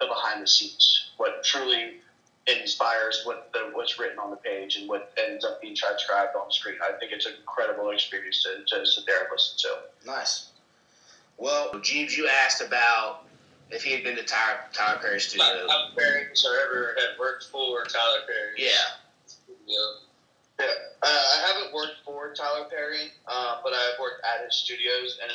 [0.00, 2.00] the behind the scenes, what truly
[2.46, 6.50] inspires what the, what's written on the page and what ends up being transcribed on
[6.50, 6.76] screen.
[6.82, 10.10] I think it's an incredible experience to, to sit there and listen to.
[10.10, 10.48] nice.
[11.36, 13.24] Well, Jeebs, you asked about
[13.72, 15.66] if he had been to Tyler, Tyler Perry Not Studio.
[15.66, 18.54] Tyler Perry or ever had worked for Tyler Perry.
[18.56, 18.70] Yeah,
[19.66, 19.76] Yeah.
[20.60, 20.66] Yeah,
[21.02, 25.32] uh, I haven't worked for Tyler Perry, uh, but I've worked at his studios, and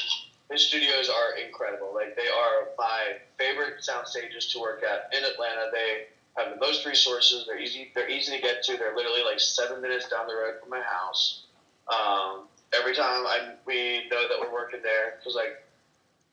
[0.52, 1.96] his studios are incredible.
[1.96, 5.72] Like they are my favorite sound stages to work at in Atlanta.
[5.74, 6.06] They
[6.38, 7.46] have the most resources.
[7.48, 7.92] They're easy.
[7.96, 8.78] They're easy to get to.
[8.78, 11.46] They're literally like seven minutes down the road from my house.
[11.88, 15.65] Um, every time I we know that we're working there, because like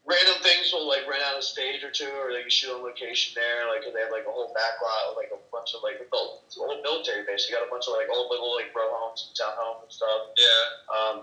[0.07, 2.83] random things will like rent out a stage or two, or they can shoot on
[2.83, 3.71] location there.
[3.71, 6.43] Like they have like a whole back lot with like a bunch of like old,
[6.83, 7.47] military base.
[7.47, 10.21] You got a bunch of like old little like row homes and townhomes and stuff.
[10.35, 10.63] Yeah.
[10.91, 11.17] Um,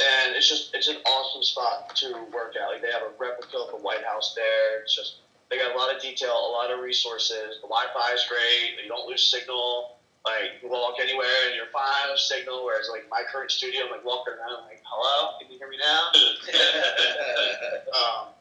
[0.00, 2.68] and it's just it's an awesome spot to work at.
[2.68, 4.82] Like they have a replica of the White House there.
[4.82, 7.62] It's just they got a lot of detail, a lot of resources.
[7.62, 8.82] The Wi-Fi is great.
[8.82, 9.93] You don't lose signal.
[10.24, 12.64] Like you walk anywhere and you're fine with signal.
[12.64, 15.68] Whereas like my current studio, I'm like walking around, I'm like, hello, can you hear
[15.68, 16.08] me now?
[18.00, 18.34] um,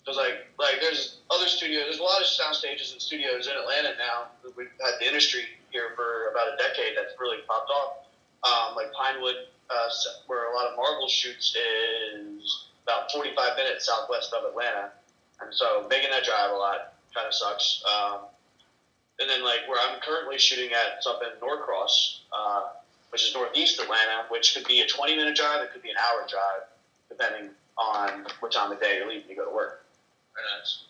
[0.00, 1.84] because like like there's other studios.
[1.84, 4.32] There's a lot of sound stages and studios in Atlanta now.
[4.56, 6.96] We've had the industry here for about a decade.
[6.96, 8.08] That's really popped off.
[8.42, 9.88] Um, like Pinewood, uh,
[10.26, 14.90] where a lot of Marvel shoots is about 45 minutes southwest of Atlanta,
[15.40, 17.84] and so making that drive a lot kind of sucks.
[17.84, 18.29] Um,
[19.20, 22.62] and then like where I'm currently shooting at, it's up in Norcross, uh,
[23.10, 25.62] which is northeast Atlanta, which could be a 20 minute drive.
[25.62, 26.66] It could be an hour drive,
[27.08, 29.84] depending on what time of day you're leaving to go to work.
[30.34, 30.84] Very nice.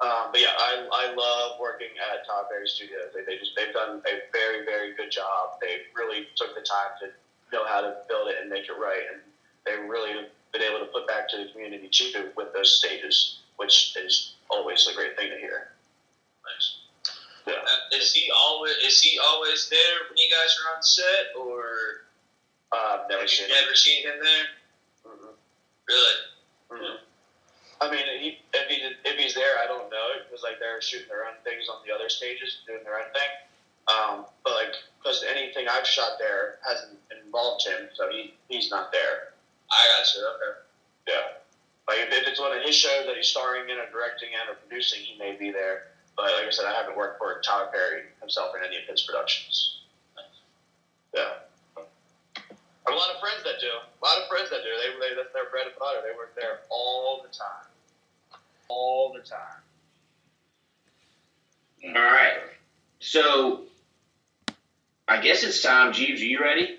[0.00, 3.14] Um, but yeah, I, I love working at Todd Berry Studios.
[3.14, 5.58] They, they just they've done a very very good job.
[5.60, 7.10] They really took the time to
[7.54, 9.22] know how to build it and make it right, and
[9.64, 13.96] they really been able to put back to the community too with those stages, which
[13.96, 15.70] is always a great thing to hear.
[16.44, 16.83] Nice.
[17.46, 17.54] Yeah.
[17.60, 22.06] Uh, is he always is he always there when you guys are on set, or
[22.72, 23.62] Uh, I've never have seen you it.
[23.64, 24.46] ever seen him there?
[25.06, 25.34] Mhm.
[25.86, 26.14] Really?
[26.70, 27.00] Mhm.
[27.80, 31.08] I mean, he, if he if he's there, I don't know because like they're shooting
[31.08, 33.30] their own things on the other stages, doing their own thing.
[33.88, 38.90] Um, but like because anything I've shot there hasn't involved him, so he he's not
[38.90, 39.34] there.
[39.70, 40.26] I got you.
[40.26, 40.58] Okay.
[41.08, 41.32] Yeah.
[41.86, 44.48] Like if, if it's one of his shows that he's starring in or directing in
[44.48, 45.92] or producing, he may be there.
[46.16, 49.02] But like I said, I haven't worked for Tyler Perry himself in any of his
[49.02, 49.78] productions.
[51.14, 51.34] Yeah.
[51.76, 53.66] I have a lot of friends that do.
[53.66, 54.68] A lot of friends that do.
[54.68, 56.00] They, they that's their bread and butter.
[56.02, 57.66] They work there all the time.
[58.68, 59.62] All the time.
[61.96, 62.34] All right.
[63.00, 63.62] So,
[65.08, 65.92] I guess it's time.
[65.92, 66.78] Jeebs, are you ready?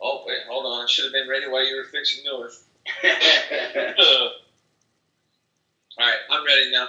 [0.00, 0.84] Oh wait, hold on.
[0.84, 2.62] I should have been ready while you were fixing yours.
[5.98, 6.88] All right, I'm ready now.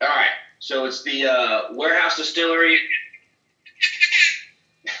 [0.00, 0.30] All right.
[0.60, 2.78] So it's the uh, warehouse distillery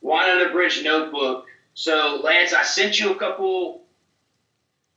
[0.00, 1.46] wine under bridge notebook.
[1.74, 3.82] So Lance, I sent you a couple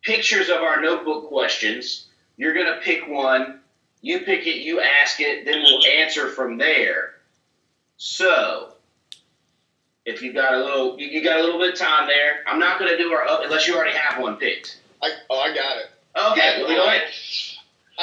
[0.03, 2.07] pictures of our notebook questions.
[2.37, 3.59] You're gonna pick one.
[4.01, 4.57] You pick it.
[4.57, 5.45] You ask it.
[5.45, 7.15] Then we'll answer from there.
[7.97, 8.69] So.
[10.05, 12.43] If you got a little, you- you got a little bit of time there.
[12.45, 14.79] I'm not gonna do our up unless you already have one picked.
[15.01, 15.85] I, oh, I got it.
[16.15, 17.03] Okay, well, go ahead.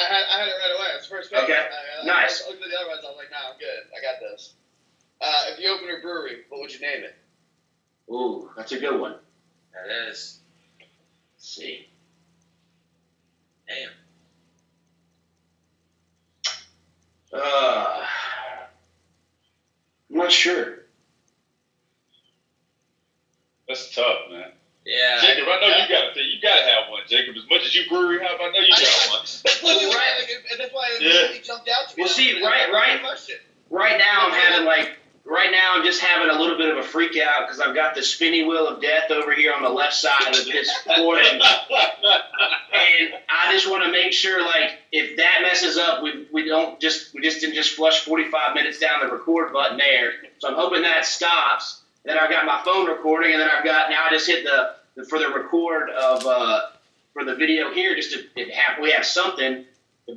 [0.01, 0.87] I had, I had it right away.
[0.95, 1.43] It's the first page.
[1.43, 2.41] Okay, I, I, nice.
[2.45, 3.01] I looked at the other ones.
[3.03, 3.83] I was like, nah, I'm good.
[3.95, 4.51] I got this.
[5.21, 7.13] Uh, if you open a brewery, what would you name it?
[8.11, 9.15] Ooh, that's a good one.
[9.73, 10.37] That is.
[11.35, 11.85] Let's see.
[13.67, 13.91] Damn.
[17.33, 18.05] Uh,
[20.11, 20.79] I'm not sure.
[23.67, 24.51] that's tough, man.
[24.85, 25.21] Yeah.
[25.21, 27.35] Jacob, I know you got to you got to have one, Jacob.
[27.37, 29.21] As much as you brewery have, I know you got one.
[29.21, 30.13] That's why, Well, right.
[30.19, 31.09] like, and that's why it Yeah.
[31.09, 32.03] immediately jumped out to me.
[32.03, 32.99] Well, see, right- right.
[33.69, 34.97] Right now, I'm having like.
[35.23, 37.93] Right now, I'm just having a little bit of a freak out because I've got
[37.93, 41.39] the spinny wheel of death over here on the left side of this board, and,
[41.39, 46.79] and I just want to make sure, like, if that messes up, we, we don't
[46.79, 50.13] just we just didn't just flush 45 minutes down the record button there.
[50.39, 51.80] So I'm hoping that stops.
[52.03, 54.75] Then I've got my phone recording, and then I've got now I just hit the,
[54.95, 56.61] the for the record of uh,
[57.13, 59.65] for the video here, just to have, we have something.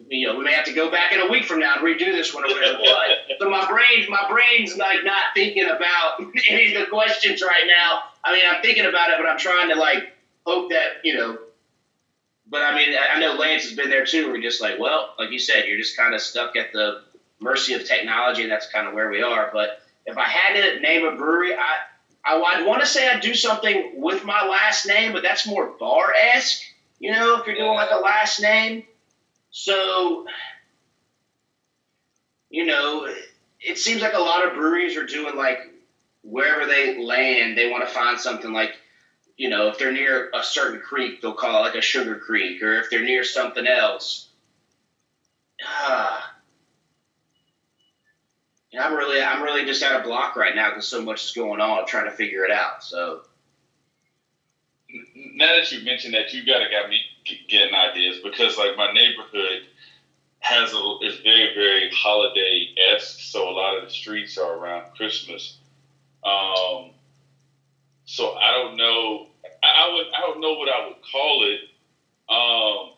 [0.09, 2.07] You know, we may have to go back in a week from now and redo
[2.07, 2.79] this one or whatever.
[2.79, 7.65] But so my brain, my brain's like not thinking about any of the questions right
[7.67, 8.05] now.
[8.25, 10.17] I mean, I'm thinking about it, but I'm trying to like
[10.47, 11.39] hope that you know.
[12.49, 14.33] But I mean, I I know Lance has been there too.
[14.33, 17.03] We're just like, well, like you said, you're just kind of stuck at the
[17.41, 19.51] mercy of technology, and that's kind of where we are.
[19.53, 21.77] But if I had to name a brewery, I
[22.25, 25.75] I would want to say I'd do something with my last name, but that's more
[25.79, 26.63] bar esque.
[26.99, 28.85] You know, if you're doing like a last name.
[29.51, 30.27] So,
[32.51, 33.07] you know,
[33.61, 35.59] it seems like a lot of breweries are doing like
[36.23, 38.71] wherever they land, they want to find something like,
[39.37, 42.63] you know, if they're near a certain creek, they'll call it like a sugar creek,
[42.63, 44.29] or if they're near something else.
[45.65, 46.34] Ah.
[48.75, 51.31] And I'm really, I'm really just out of block right now because so much is
[51.31, 51.79] going on.
[51.79, 52.83] I'm trying to figure it out.
[52.83, 53.23] So,
[55.15, 56.99] now that you mentioned that, you gotta got me
[57.49, 59.61] getting ideas because like my neighborhood
[60.41, 64.87] has a is very very holiday esque, so a lot of the streets are around
[64.97, 65.57] Christmas.
[66.25, 66.91] Um,
[68.07, 69.29] so I don't know.
[69.63, 71.61] I, I would I don't know what I would call it.
[72.29, 72.94] Um,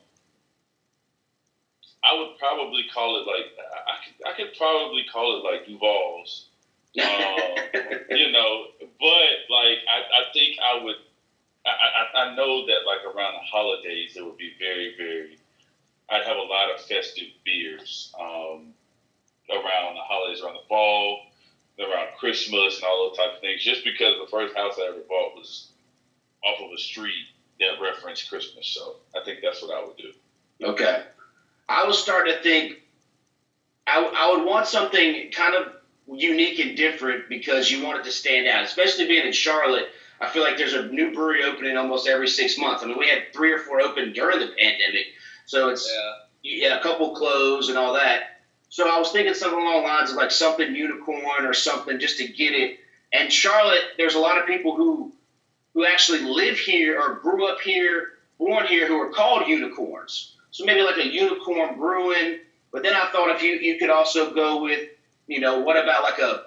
[2.07, 3.51] I would probably call it like
[3.87, 6.47] I, could I could probably call it like Duvall's.
[7.03, 7.55] Um,
[8.11, 10.97] you know, but like I, I think I would.
[11.67, 15.39] I, I, I know that like around the holidays it would be very very.
[16.09, 18.73] I'd have a lot of festive beers um,
[19.51, 21.19] around the holidays, around the fall,
[21.81, 23.65] around Christmas, and all those type of things.
[23.65, 25.73] Just because the first house I ever bought was
[26.45, 27.27] off of a street
[27.59, 30.13] that referenced Christmas, so I think that's what I would do.
[30.63, 31.03] Okay.
[31.69, 32.79] I was starting to think
[33.87, 35.73] I, I would want something kind of
[36.09, 39.87] unique and different because you want it to stand out, especially being in Charlotte.
[40.21, 42.83] I feel like there's a new brewery opening almost every six months.
[42.83, 45.07] I mean, we had three or four open during the pandemic,
[45.45, 45.91] so it's
[46.43, 46.69] Yeah.
[46.69, 48.41] had a couple close and all that.
[48.69, 52.19] So I was thinking something along the lines of like something unicorn or something just
[52.19, 52.79] to get it.
[53.12, 55.12] And Charlotte, there's a lot of people who
[55.75, 60.36] who actually live here or grew up here, born here, who are called unicorns.
[60.51, 62.40] So maybe like a unicorn brewing.
[62.72, 64.88] But then I thought if you you could also go with,
[65.26, 66.47] you know, what about like a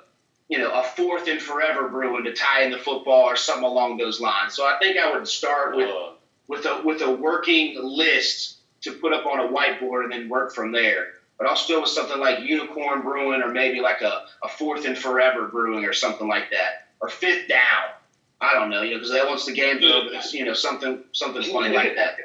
[0.49, 3.97] you know, a fourth and forever brewing to tie in the football or something along
[3.97, 4.55] those lines.
[4.55, 6.11] So I think I would start with Uh,
[6.47, 10.53] with a with a working list to put up on a whiteboard and then work
[10.53, 11.13] from there.
[11.37, 14.97] But I'll still with something like Unicorn Brewing or maybe like a, a Fourth and
[14.97, 16.87] Forever Brewing or something like that.
[16.99, 17.93] Or Fifth Down.
[18.41, 21.43] I don't know, you know, because that once the game's over, you know, something something
[21.43, 22.15] funny like that.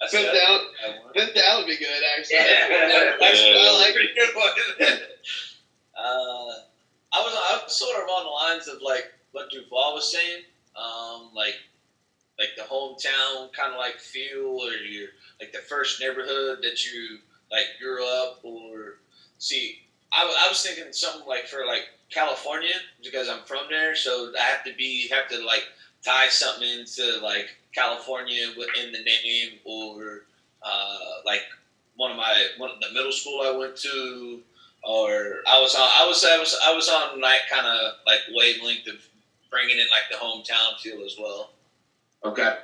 [0.00, 0.60] That's a- down.
[0.82, 1.12] that one.
[1.14, 2.36] Fifth down would be good, actually.
[2.36, 3.16] Yeah.
[3.20, 3.54] That's, Yeah.
[3.56, 4.98] I like Pretty good one.
[5.96, 6.52] uh,
[7.12, 10.42] I was I was sort of on the lines of like what Duvall was saying,
[10.76, 11.56] um, like
[12.38, 15.08] like the hometown kind of like feel, or your
[15.40, 17.18] like the first neighborhood that you
[17.50, 18.98] like grew up, or
[19.38, 19.80] see,
[20.12, 24.42] I, I was thinking something like for like California because I'm from there, so I
[24.42, 25.64] have to be have to like
[26.04, 28.48] tie something into like California
[28.80, 30.22] in the name or
[30.62, 31.42] uh, like
[31.96, 34.40] one of my one of the middle school I went to,
[34.82, 38.20] or I was on I was I was I was on like kind of like
[38.34, 38.96] wavelength of
[39.50, 41.50] bringing in like the hometown feel as well.
[42.24, 42.54] Okay.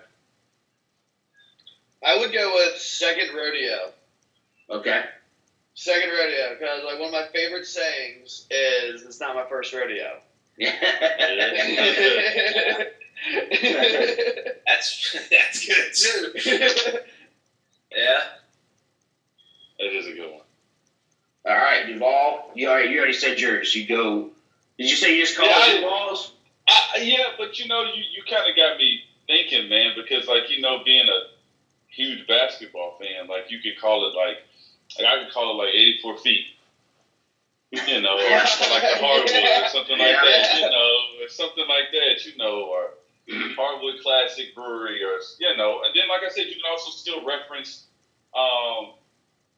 [2.05, 3.93] I would go with second rodeo.
[4.71, 5.05] Okay.
[5.75, 10.21] Second rodeo, because like one of my favorite sayings is "It's not my first rodeo."
[14.67, 16.99] That's that's good too.
[17.95, 18.21] Yeah.
[19.79, 20.43] That is a good one.
[21.47, 22.51] All right, Duvall.
[22.55, 23.75] You already you already said yours.
[23.75, 24.31] You go.
[24.79, 26.31] Did you say you just called Yeah, Duvall's?
[26.69, 30.51] I, yeah, but you know, you, you kind of got me thinking, man, because like
[30.51, 31.21] you know, being a
[31.89, 34.39] huge basketball fan, like you could call it like,
[34.99, 36.45] like I could call it like eighty four feet.
[37.87, 38.31] You know, or
[38.71, 40.23] like the hardwood or something like Yeah.
[40.25, 40.57] that.
[40.61, 42.25] You know, or something like that.
[42.25, 42.93] You know, or
[43.57, 47.25] hardwood classic brewery, or you know, and then like I said, you can also still
[47.25, 47.85] reference
[48.35, 48.93] um,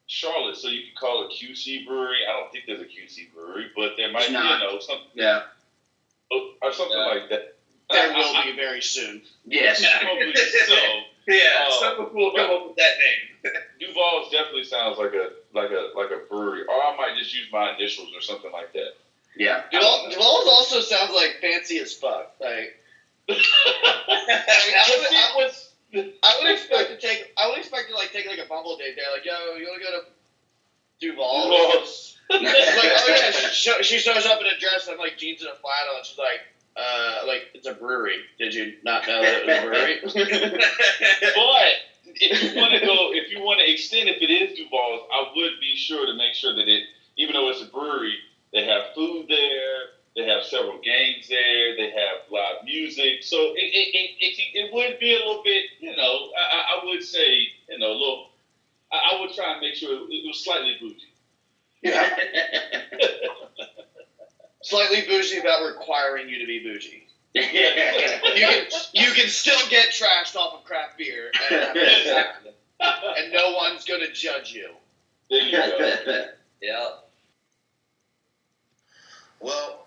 [0.07, 2.17] Charlotte, so you can call it QC Brewery.
[2.27, 4.59] I don't think there's a QC brewery, but there might It's be, not.
[4.61, 5.07] you know, something.
[5.13, 5.41] Yeah.
[6.31, 7.05] or something Yeah.
[7.05, 7.55] like that.
[7.91, 9.21] there will be very soon.
[9.45, 9.83] Yes.
[10.01, 10.75] Probably so.
[11.27, 11.77] Yeah, Oh.
[11.79, 13.53] someone will come up with that name.
[13.79, 17.45] Duvall's definitely sounds like a like a like a brewery, or I might just use
[17.51, 18.93] my initials or something like that.
[19.37, 19.61] Yeah.
[19.71, 22.33] Duvall, Duvall's also sounds like fancy as fuck.
[22.41, 22.81] Like
[23.29, 25.65] I What's would, I, what's-
[26.23, 27.31] I would expect to take.
[27.37, 29.05] I would expect to like take like a bumble date there.
[29.11, 30.05] Like, yo, you want to go to
[30.99, 31.49] Duvall?
[31.49, 35.49] Duvall's- like, oh yeah, she, she shows up in a dress and like jeans and
[35.49, 36.41] a flannel, and she's like,
[36.75, 38.17] uh, like it's a brewery.
[38.37, 40.61] Did you not know that it was a brewery?
[41.35, 41.73] But
[42.21, 45.25] if you want to go, if you want to extend, if it is Duvall's, I
[45.35, 46.83] would be sure to make sure that it,
[47.17, 48.15] even though it's a brewery,
[48.53, 49.89] they have food there.
[50.19, 51.77] They have several games there.
[51.77, 53.23] They have live music.
[53.23, 56.81] So it, it, it, it, it would be a little bit, you know, I, I-
[56.81, 58.29] I would say, you know, a little,
[58.91, 61.07] I, I would try and make sure it was slightly bougie.
[61.81, 62.09] Yeah.
[64.61, 67.07] Slightly bougie about requiring you to be bougie.
[67.33, 72.51] You can you can still get trashed off of craft beer, and, uh, Exactly.
[72.81, 74.71] and no one's gonna judge you.
[75.29, 76.25] There you go.
[76.61, 76.87] yeah.
[79.39, 79.85] Well,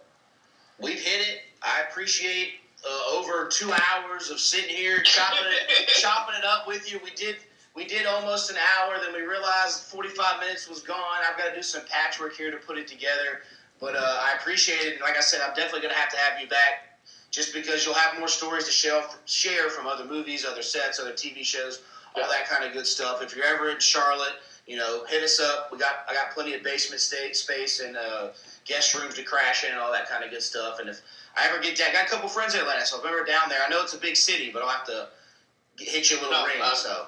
[0.81, 1.43] we've hit it.
[1.63, 2.55] I appreciate
[2.85, 7.01] uh, over two hours of sitting here chopping it, chopping it up with you.
[7.05, 7.37] We did,
[7.75, 8.97] we did almost an hour.
[9.03, 10.99] Then we realized 45 minutes was gone.
[11.29, 13.43] I've got to do some patchwork here to put it together.
[13.81, 14.93] But uh, I appreciate it.
[14.95, 17.01] And like I said, I'm definitely going to have to have you back,
[17.31, 21.13] just because you'll have more stories to share, share from other movies, other sets, other
[21.13, 21.83] TV shows,
[22.15, 23.23] all that kind of good stuff.
[23.23, 24.35] If you're ever in Charlotte,
[24.67, 25.73] you know, hit us up.
[25.73, 27.97] We got, I got plenty of basement state space and.
[27.97, 28.29] Uh,
[28.65, 30.79] guest rooms to crash in and all that kind of good stuff.
[30.79, 31.01] And if
[31.37, 33.25] I ever get down, I got a couple friends in Atlanta, so if I'm ever
[33.25, 35.09] down there, I know it's a big city, but I'll have to
[35.77, 36.61] get, hit you a little No, ring.
[36.75, 37.07] so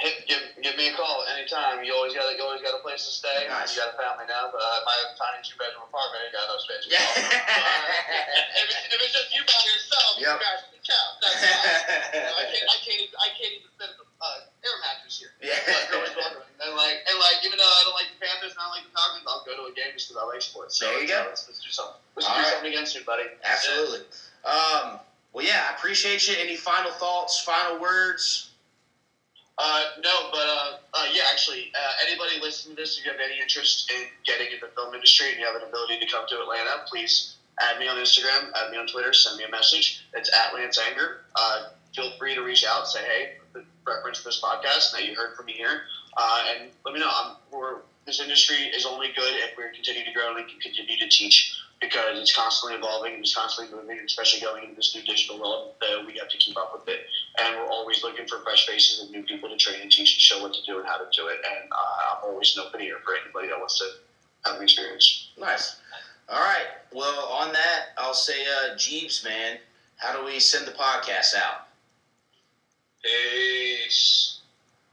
[0.00, 1.84] Hit, give, give me a call anytime.
[1.84, 3.44] You always got you always got a place to stay.
[3.52, 3.76] Nice.
[3.76, 6.56] You got a family now, but uh, my tiny two bedroom apartment ain't got no
[6.56, 6.88] space.
[6.88, 7.04] Yeah.
[7.04, 10.24] if, it, if it's just you by yourself, Yep.
[10.40, 11.12] you guys can count.
[11.20, 12.16] That's fine.
[12.16, 12.64] You I can't.
[12.72, 13.00] I can't.
[13.04, 15.32] Even, I can't even fit a uh, air mattress here.
[15.44, 15.60] yeah.
[15.68, 16.48] Like, always wondering.
[16.60, 18.84] And like, and like, even though I don't like the Panthers and I don't like
[18.84, 20.76] the Falcons, I'll go to a game just because I like sports.
[20.78, 21.24] So There you go.
[21.28, 21.96] Let's, let's do something.
[22.16, 22.52] Let's All do right.
[22.52, 23.24] something against you, buddy.
[23.44, 24.04] Absolutely.
[24.44, 25.00] Um,
[25.32, 26.34] well, yeah, I appreciate you.
[26.38, 28.50] Any final thoughts, final words?
[29.56, 33.20] Uh, no, but uh, uh, yeah, actually, uh, anybody listening to this, if you have
[33.20, 36.24] any interest in getting in the film industry and you have an ability to come
[36.28, 40.04] to Atlanta, please add me on Instagram, add me on Twitter, send me a message.
[40.14, 41.20] It's at Lance Anger.
[41.36, 45.46] Uh, feel free to reach out, say hey, reference this podcast that you heard from
[45.46, 45.82] me here,
[46.16, 47.10] uh, and let me know.
[47.10, 50.60] I'm, we're, this industry is only good if we continue to grow and we can
[50.60, 54.74] continue to teach because it's constantly evolving and it's constantly moving, and especially going into
[54.76, 55.72] this new digital world.
[55.80, 57.06] Uh, we have to keep up with it
[57.40, 60.20] and we're always looking for fresh faces and new people to train and teach and
[60.20, 61.36] show what to do and how to do it.
[61.36, 63.86] And uh, I'm always an open ear for anybody that wants to
[64.44, 65.30] have an experience.
[65.38, 65.76] Nice.
[66.28, 66.66] All right.
[66.92, 69.58] Well, on that, I'll say, uh, Jeebs, man,
[69.96, 71.68] how do we send the podcast out?
[73.04, 73.80] Hey.